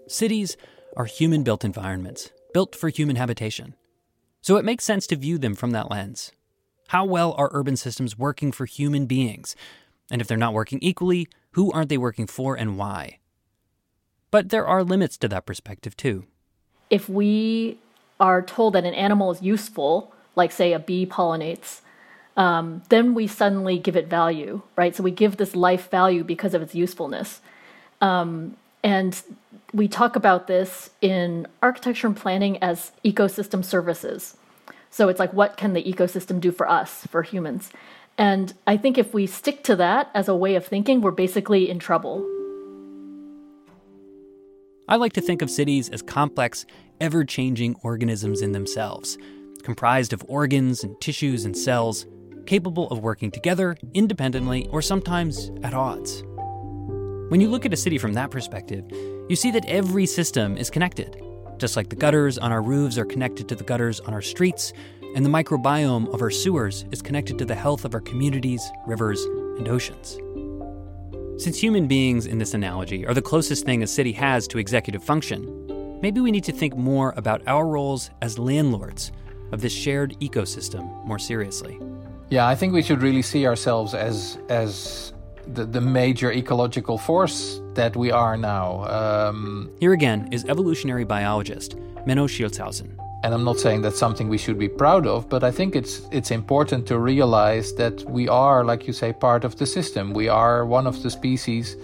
Cities 0.06 0.56
are 0.96 1.04
human 1.04 1.42
built 1.42 1.64
environments 1.64 2.30
built 2.52 2.74
for 2.74 2.88
human 2.88 3.16
habitation. 3.16 3.74
So 4.40 4.56
it 4.56 4.64
makes 4.64 4.84
sense 4.84 5.06
to 5.08 5.16
view 5.16 5.38
them 5.38 5.54
from 5.54 5.70
that 5.72 5.90
lens. 5.90 6.32
How 6.88 7.04
well 7.04 7.34
are 7.38 7.50
urban 7.52 7.76
systems 7.76 8.18
working 8.18 8.50
for 8.50 8.66
human 8.66 9.06
beings? 9.06 9.54
And 10.10 10.20
if 10.20 10.26
they're 10.26 10.36
not 10.36 10.54
working 10.54 10.80
equally 10.82 11.28
who 11.52 11.72
aren't 11.72 11.88
they 11.88 11.98
working 11.98 12.26
for 12.26 12.54
and 12.56 12.78
why? 12.78 13.18
But 14.30 14.50
there 14.50 14.66
are 14.66 14.84
limits 14.84 15.16
to 15.18 15.28
that 15.28 15.46
perspective, 15.46 15.96
too. 15.96 16.26
If 16.88 17.08
we 17.08 17.78
are 18.18 18.42
told 18.42 18.74
that 18.74 18.84
an 18.84 18.94
animal 18.94 19.30
is 19.30 19.42
useful, 19.42 20.12
like, 20.36 20.52
say, 20.52 20.72
a 20.72 20.78
bee 20.78 21.06
pollinates, 21.06 21.80
um, 22.36 22.82
then 22.88 23.14
we 23.14 23.26
suddenly 23.26 23.78
give 23.78 23.96
it 23.96 24.06
value, 24.06 24.62
right? 24.76 24.94
So 24.94 25.02
we 25.02 25.10
give 25.10 25.36
this 25.36 25.56
life 25.56 25.90
value 25.90 26.22
because 26.22 26.54
of 26.54 26.62
its 26.62 26.74
usefulness. 26.74 27.40
Um, 28.00 28.56
and 28.82 29.20
we 29.74 29.88
talk 29.88 30.16
about 30.16 30.46
this 30.46 30.90
in 31.00 31.46
architecture 31.62 32.06
and 32.06 32.16
planning 32.16 32.62
as 32.62 32.92
ecosystem 33.04 33.64
services. 33.64 34.36
So 34.90 35.08
it's 35.08 35.20
like, 35.20 35.32
what 35.32 35.56
can 35.56 35.72
the 35.72 35.82
ecosystem 35.82 36.40
do 36.40 36.50
for 36.50 36.68
us, 36.68 37.06
for 37.08 37.22
humans? 37.22 37.70
And 38.18 38.52
I 38.66 38.76
think 38.76 38.98
if 38.98 39.14
we 39.14 39.26
stick 39.26 39.64
to 39.64 39.76
that 39.76 40.10
as 40.14 40.28
a 40.28 40.34
way 40.34 40.54
of 40.54 40.66
thinking, 40.66 41.00
we're 41.00 41.10
basically 41.10 41.70
in 41.70 41.78
trouble. 41.78 42.26
I 44.88 44.96
like 44.96 45.12
to 45.14 45.20
think 45.20 45.40
of 45.40 45.50
cities 45.50 45.88
as 45.88 46.02
complex, 46.02 46.66
ever 47.00 47.24
changing 47.24 47.76
organisms 47.82 48.42
in 48.42 48.52
themselves, 48.52 49.16
comprised 49.62 50.12
of 50.12 50.24
organs 50.28 50.82
and 50.82 51.00
tissues 51.00 51.44
and 51.44 51.56
cells, 51.56 52.06
capable 52.46 52.88
of 52.88 52.98
working 52.98 53.30
together, 53.30 53.76
independently, 53.94 54.66
or 54.72 54.82
sometimes 54.82 55.50
at 55.62 55.74
odds. 55.74 56.24
When 57.30 57.40
you 57.40 57.48
look 57.48 57.64
at 57.64 57.72
a 57.72 57.76
city 57.76 57.96
from 57.96 58.14
that 58.14 58.32
perspective, 58.32 58.84
you 59.28 59.36
see 59.36 59.52
that 59.52 59.64
every 59.66 60.06
system 60.06 60.56
is 60.56 60.68
connected. 60.68 61.22
Just 61.58 61.76
like 61.76 61.88
the 61.88 61.94
gutters 61.94 62.38
on 62.38 62.50
our 62.50 62.60
roofs 62.60 62.98
are 62.98 63.04
connected 63.04 63.48
to 63.50 63.54
the 63.54 63.62
gutters 63.62 64.00
on 64.00 64.12
our 64.12 64.22
streets, 64.22 64.72
and 65.14 65.24
the 65.24 65.30
microbiome 65.30 66.12
of 66.14 66.22
our 66.22 66.30
sewers 66.30 66.84
is 66.92 67.02
connected 67.02 67.38
to 67.38 67.44
the 67.44 67.54
health 67.54 67.84
of 67.84 67.94
our 67.94 68.00
communities, 68.00 68.62
rivers, 68.86 69.22
and 69.58 69.68
oceans. 69.68 70.18
Since 71.42 71.58
human 71.58 71.88
beings 71.88 72.26
in 72.26 72.38
this 72.38 72.54
analogy 72.54 73.06
are 73.06 73.14
the 73.14 73.22
closest 73.22 73.64
thing 73.64 73.82
a 73.82 73.86
city 73.86 74.12
has 74.12 74.46
to 74.48 74.58
executive 74.58 75.02
function, 75.02 75.98
maybe 76.00 76.20
we 76.20 76.30
need 76.30 76.44
to 76.44 76.52
think 76.52 76.76
more 76.76 77.14
about 77.16 77.42
our 77.46 77.66
roles 77.66 78.10
as 78.22 78.38
landlords 78.38 79.10
of 79.52 79.60
this 79.60 79.72
shared 79.72 80.16
ecosystem 80.20 81.04
more 81.04 81.18
seriously. 81.18 81.80
Yeah, 82.28 82.46
I 82.46 82.54
think 82.54 82.72
we 82.72 82.82
should 82.82 83.02
really 83.02 83.22
see 83.22 83.46
ourselves 83.46 83.94
as 83.94 84.38
as 84.48 85.12
the, 85.54 85.64
the 85.64 85.80
major 85.80 86.30
ecological 86.30 86.98
force 86.98 87.60
that 87.74 87.96
we 87.96 88.12
are 88.12 88.36
now. 88.36 88.84
Um, 88.84 89.70
Here 89.80 89.92
again 89.92 90.28
is 90.30 90.44
evolutionary 90.44 91.04
biologist 91.04 91.76
Menno 92.06 92.28
Schilthuizen. 92.28 92.96
And 93.22 93.34
I'm 93.34 93.44
not 93.44 93.58
saying 93.58 93.82
that's 93.82 93.98
something 93.98 94.28
we 94.28 94.38
should 94.38 94.58
be 94.58 94.68
proud 94.68 95.06
of, 95.06 95.28
but 95.28 95.44
I 95.44 95.50
think 95.50 95.76
it's 95.76 96.00
it's 96.10 96.30
important 96.30 96.86
to 96.86 96.98
realize 96.98 97.74
that 97.74 98.02
we 98.08 98.28
are, 98.28 98.64
like 98.64 98.86
you 98.86 98.94
say, 98.94 99.12
part 99.12 99.44
of 99.44 99.56
the 99.56 99.66
system. 99.66 100.14
We 100.14 100.28
are 100.28 100.64
one 100.64 100.86
of 100.86 101.02
the 101.02 101.10
species 101.10 101.76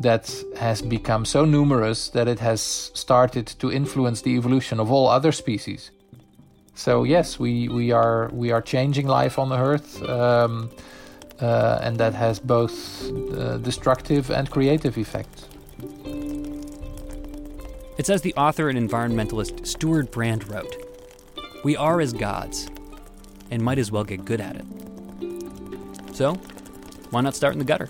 that 0.00 0.30
has 0.58 0.82
become 0.82 1.24
so 1.24 1.44
numerous 1.44 2.08
that 2.10 2.28
it 2.28 2.40
has 2.40 2.60
started 2.94 3.46
to 3.46 3.70
influence 3.72 4.22
the 4.22 4.30
evolution 4.36 4.80
of 4.80 4.90
all 4.90 5.08
other 5.08 5.32
species. 5.32 5.90
So 6.74 7.04
yes, 7.04 7.38
we, 7.38 7.68
we 7.68 7.92
are 7.92 8.28
we 8.32 8.50
are 8.52 8.60
changing 8.60 9.06
life 9.06 9.38
on 9.38 9.48
the 9.48 9.56
Earth, 9.56 10.02
um, 10.02 10.70
uh, 11.40 11.78
and 11.82 11.96
that 11.98 12.14
has 12.14 12.40
both 12.40 12.74
uh, 13.32 13.58
destructive 13.58 14.30
and 14.30 14.50
creative 14.50 14.98
effects. 14.98 15.53
It's 17.96 18.10
as 18.10 18.22
the 18.22 18.34
author 18.34 18.68
and 18.68 18.76
environmentalist 18.76 19.64
Stewart 19.64 20.10
Brand 20.10 20.48
wrote 20.50 20.76
We 21.62 21.76
are 21.76 22.00
as 22.00 22.12
gods, 22.12 22.68
and 23.52 23.62
might 23.62 23.78
as 23.78 23.92
well 23.92 24.02
get 24.02 24.24
good 24.24 24.40
at 24.40 24.56
it. 24.56 24.64
So, 26.12 26.34
why 27.10 27.20
not 27.20 27.36
start 27.36 27.52
in 27.52 27.60
the 27.60 27.64
gutter? 27.64 27.88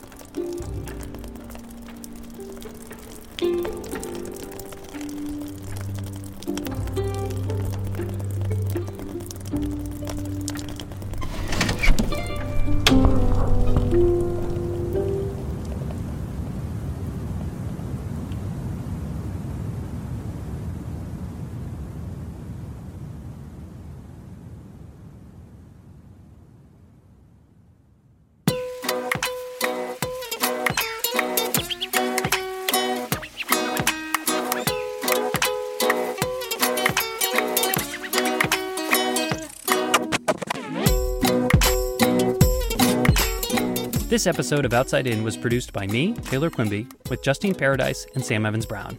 This 44.25 44.35
episode 44.35 44.65
of 44.65 44.73
Outside 44.73 45.07
In 45.07 45.23
was 45.23 45.37
produced 45.37 45.75
by 45.75 45.87
me, 45.87 46.15
Taylor 46.15 46.49
Quimby, 46.49 46.87
with 47.11 47.23
Justine 47.23 47.55
Paradise 47.55 48.07
and 48.15 48.25
Sam 48.25 48.47
Evans 48.47 48.65
Brown. 48.65 48.97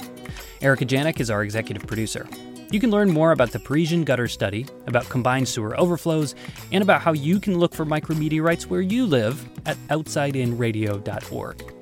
Erica 0.62 0.86
Janik 0.86 1.20
is 1.20 1.32
our 1.32 1.42
executive 1.42 1.88
producer. 1.88 2.28
You 2.70 2.80
can 2.80 2.92
learn 2.92 3.10
more 3.10 3.32
about 3.32 3.50
the 3.50 3.58
Parisian 3.58 4.04
gutter 4.04 4.28
study, 4.28 4.68
about 4.86 5.10
combined 5.10 5.48
sewer 5.48 5.80
overflows, 5.80 6.36
and 6.72 6.84
about 6.84 7.02
how 7.02 7.14
you 7.14 7.40
can 7.40 7.58
look 7.58 7.74
for 7.74 7.88
micrometeorites 7.88 8.68
where 8.68 8.82
you 8.82 9.08
live 9.08 9.50
at 9.66 9.78
outsideinradio.org. 9.88 11.74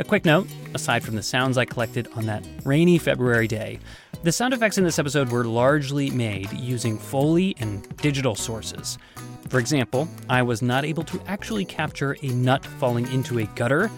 A 0.00 0.02
quick 0.02 0.24
note 0.24 0.48
aside 0.74 1.04
from 1.04 1.14
the 1.14 1.22
sounds 1.22 1.56
I 1.56 1.66
collected 1.66 2.08
on 2.16 2.26
that 2.26 2.44
rainy 2.64 2.98
February 2.98 3.46
day, 3.46 3.78
the 4.24 4.32
sound 4.32 4.52
effects 4.52 4.78
in 4.78 4.84
this 4.84 4.98
episode 4.98 5.28
were 5.28 5.44
largely 5.44 6.10
made 6.10 6.50
using 6.52 6.98
Foley 6.98 7.54
and 7.60 7.96
digital 7.98 8.34
sources. 8.34 8.98
For 9.54 9.60
example, 9.60 10.08
I 10.28 10.42
was 10.42 10.62
not 10.62 10.84
able 10.84 11.04
to 11.04 11.22
actually 11.28 11.64
capture 11.64 12.16
a 12.22 12.26
nut 12.26 12.66
falling 12.66 13.06
into 13.12 13.38
a 13.38 13.44
gutter. 13.54 13.88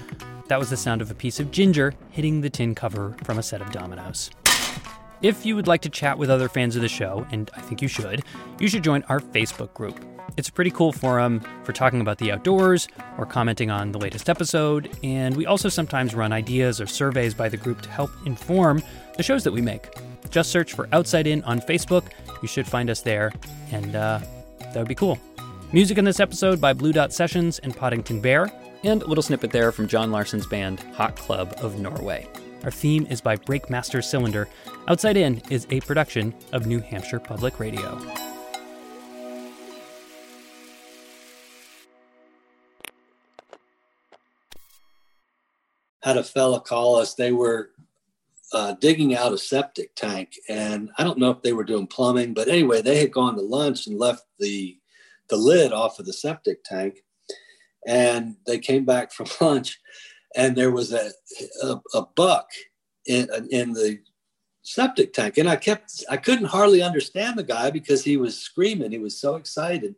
That 0.48 0.58
was 0.58 0.68
the 0.68 0.76
sound 0.76 1.00
of 1.00 1.10
a 1.10 1.14
piece 1.14 1.40
of 1.40 1.50
ginger 1.50 1.94
hitting 2.10 2.42
the 2.42 2.50
tin 2.50 2.74
cover 2.74 3.16
from 3.24 3.38
a 3.38 3.42
set 3.42 3.62
of 3.62 3.72
dominoes. 3.72 4.30
If 5.22 5.46
you 5.46 5.56
would 5.56 5.66
like 5.66 5.80
to 5.80 5.88
chat 5.88 6.18
with 6.18 6.28
other 6.28 6.50
fans 6.50 6.76
of 6.76 6.82
the 6.82 6.90
show, 6.90 7.26
and 7.30 7.50
I 7.56 7.62
think 7.62 7.80
you 7.80 7.88
should, 7.88 8.22
you 8.60 8.68
should 8.68 8.84
join 8.84 9.02
our 9.04 9.18
Facebook 9.18 9.72
group. 9.72 9.98
It's 10.36 10.50
a 10.50 10.52
pretty 10.52 10.70
cool 10.70 10.92
forum 10.92 11.40
for 11.64 11.72
talking 11.72 12.02
about 12.02 12.18
the 12.18 12.32
outdoors 12.32 12.86
or 13.16 13.24
commenting 13.24 13.70
on 13.70 13.92
the 13.92 13.98
latest 13.98 14.28
episode, 14.28 14.94
and 15.02 15.34
we 15.38 15.46
also 15.46 15.70
sometimes 15.70 16.14
run 16.14 16.34
ideas 16.34 16.82
or 16.82 16.86
surveys 16.86 17.32
by 17.32 17.48
the 17.48 17.56
group 17.56 17.80
to 17.80 17.88
help 17.88 18.10
inform 18.26 18.82
the 19.16 19.22
shows 19.22 19.42
that 19.44 19.52
we 19.52 19.62
make. 19.62 19.88
Just 20.28 20.50
search 20.50 20.74
for 20.74 20.86
Outside 20.92 21.26
In 21.26 21.42
on 21.44 21.62
Facebook. 21.62 22.08
You 22.42 22.46
should 22.46 22.66
find 22.66 22.90
us 22.90 23.00
there, 23.00 23.32
and 23.72 23.96
uh, 23.96 24.20
that 24.58 24.76
would 24.76 24.88
be 24.88 24.94
cool. 24.94 25.18
Music 25.72 25.98
in 25.98 26.04
this 26.04 26.20
episode 26.20 26.60
by 26.60 26.72
Blue 26.72 26.92
Dot 26.92 27.12
Sessions 27.12 27.58
and 27.58 27.76
Poddington 27.76 28.20
Bear, 28.20 28.52
and 28.84 29.02
a 29.02 29.06
little 29.06 29.20
snippet 29.20 29.50
there 29.50 29.72
from 29.72 29.88
Jon 29.88 30.12
Larsen's 30.12 30.46
band 30.46 30.78
Hot 30.94 31.16
Club 31.16 31.52
of 31.58 31.80
Norway. 31.80 32.28
Our 32.62 32.70
theme 32.70 33.04
is 33.10 33.20
by 33.20 33.36
Breakmaster 33.36 34.02
Cylinder. 34.02 34.48
Outside 34.86 35.16
In 35.16 35.42
is 35.50 35.66
a 35.70 35.80
production 35.80 36.32
of 36.52 36.66
New 36.66 36.78
Hampshire 36.78 37.18
Public 37.18 37.58
Radio. 37.58 38.00
Had 46.04 46.16
a 46.16 46.22
fella 46.22 46.60
call 46.60 46.94
us. 46.94 47.14
They 47.14 47.32
were 47.32 47.70
uh, 48.52 48.74
digging 48.80 49.16
out 49.16 49.32
a 49.32 49.38
septic 49.38 49.96
tank, 49.96 50.38
and 50.48 50.90
I 50.96 51.02
don't 51.02 51.18
know 51.18 51.30
if 51.30 51.42
they 51.42 51.52
were 51.52 51.64
doing 51.64 51.88
plumbing, 51.88 52.34
but 52.34 52.46
anyway, 52.46 52.82
they 52.82 53.00
had 53.00 53.10
gone 53.10 53.34
to 53.34 53.42
lunch 53.42 53.88
and 53.88 53.98
left 53.98 54.22
the 54.38 54.78
the 55.28 55.36
lid 55.36 55.72
off 55.72 55.98
of 55.98 56.06
the 56.06 56.12
septic 56.12 56.64
tank, 56.64 57.02
and 57.86 58.36
they 58.46 58.58
came 58.58 58.84
back 58.84 59.12
from 59.12 59.26
lunch, 59.40 59.78
and 60.34 60.56
there 60.56 60.70
was 60.70 60.92
a 60.92 61.10
a, 61.62 61.80
a 61.94 62.06
buck 62.16 62.48
in 63.06 63.28
in 63.50 63.72
the 63.72 63.98
septic 64.62 65.12
tank, 65.12 65.38
and 65.38 65.48
I 65.48 65.56
kept 65.56 66.04
I 66.10 66.16
couldn't 66.16 66.46
hardly 66.46 66.82
understand 66.82 67.38
the 67.38 67.44
guy 67.44 67.70
because 67.70 68.04
he 68.04 68.16
was 68.16 68.38
screaming, 68.38 68.90
he 68.90 68.98
was 68.98 69.20
so 69.20 69.36
excited. 69.36 69.94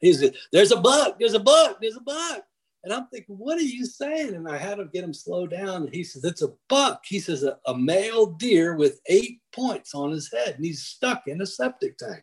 He 0.00 0.12
said, 0.12 0.34
"There's 0.52 0.72
a 0.72 0.80
buck! 0.80 1.18
There's 1.18 1.34
a 1.34 1.40
buck! 1.40 1.78
There's 1.80 1.96
a 1.96 2.02
buck!" 2.02 2.44
And 2.82 2.92
I'm 2.92 3.06
thinking, 3.08 3.36
what 3.36 3.58
are 3.58 3.62
you 3.62 3.84
saying? 3.84 4.34
And 4.34 4.48
I 4.48 4.56
had 4.56 4.76
to 4.76 4.86
get 4.86 5.04
him 5.04 5.12
slow 5.12 5.46
down. 5.46 5.82
And 5.82 5.94
he 5.94 6.02
says, 6.02 6.24
it's 6.24 6.42
a 6.42 6.52
buck. 6.68 7.02
He 7.04 7.20
says, 7.20 7.44
a, 7.44 7.58
a 7.66 7.76
male 7.76 8.26
deer 8.26 8.74
with 8.74 9.00
eight 9.06 9.40
points 9.52 9.94
on 9.94 10.10
his 10.10 10.32
head, 10.32 10.54
and 10.56 10.64
he's 10.64 10.82
stuck 10.82 11.26
in 11.26 11.42
a 11.42 11.46
septic 11.46 11.98
tank. 11.98 12.22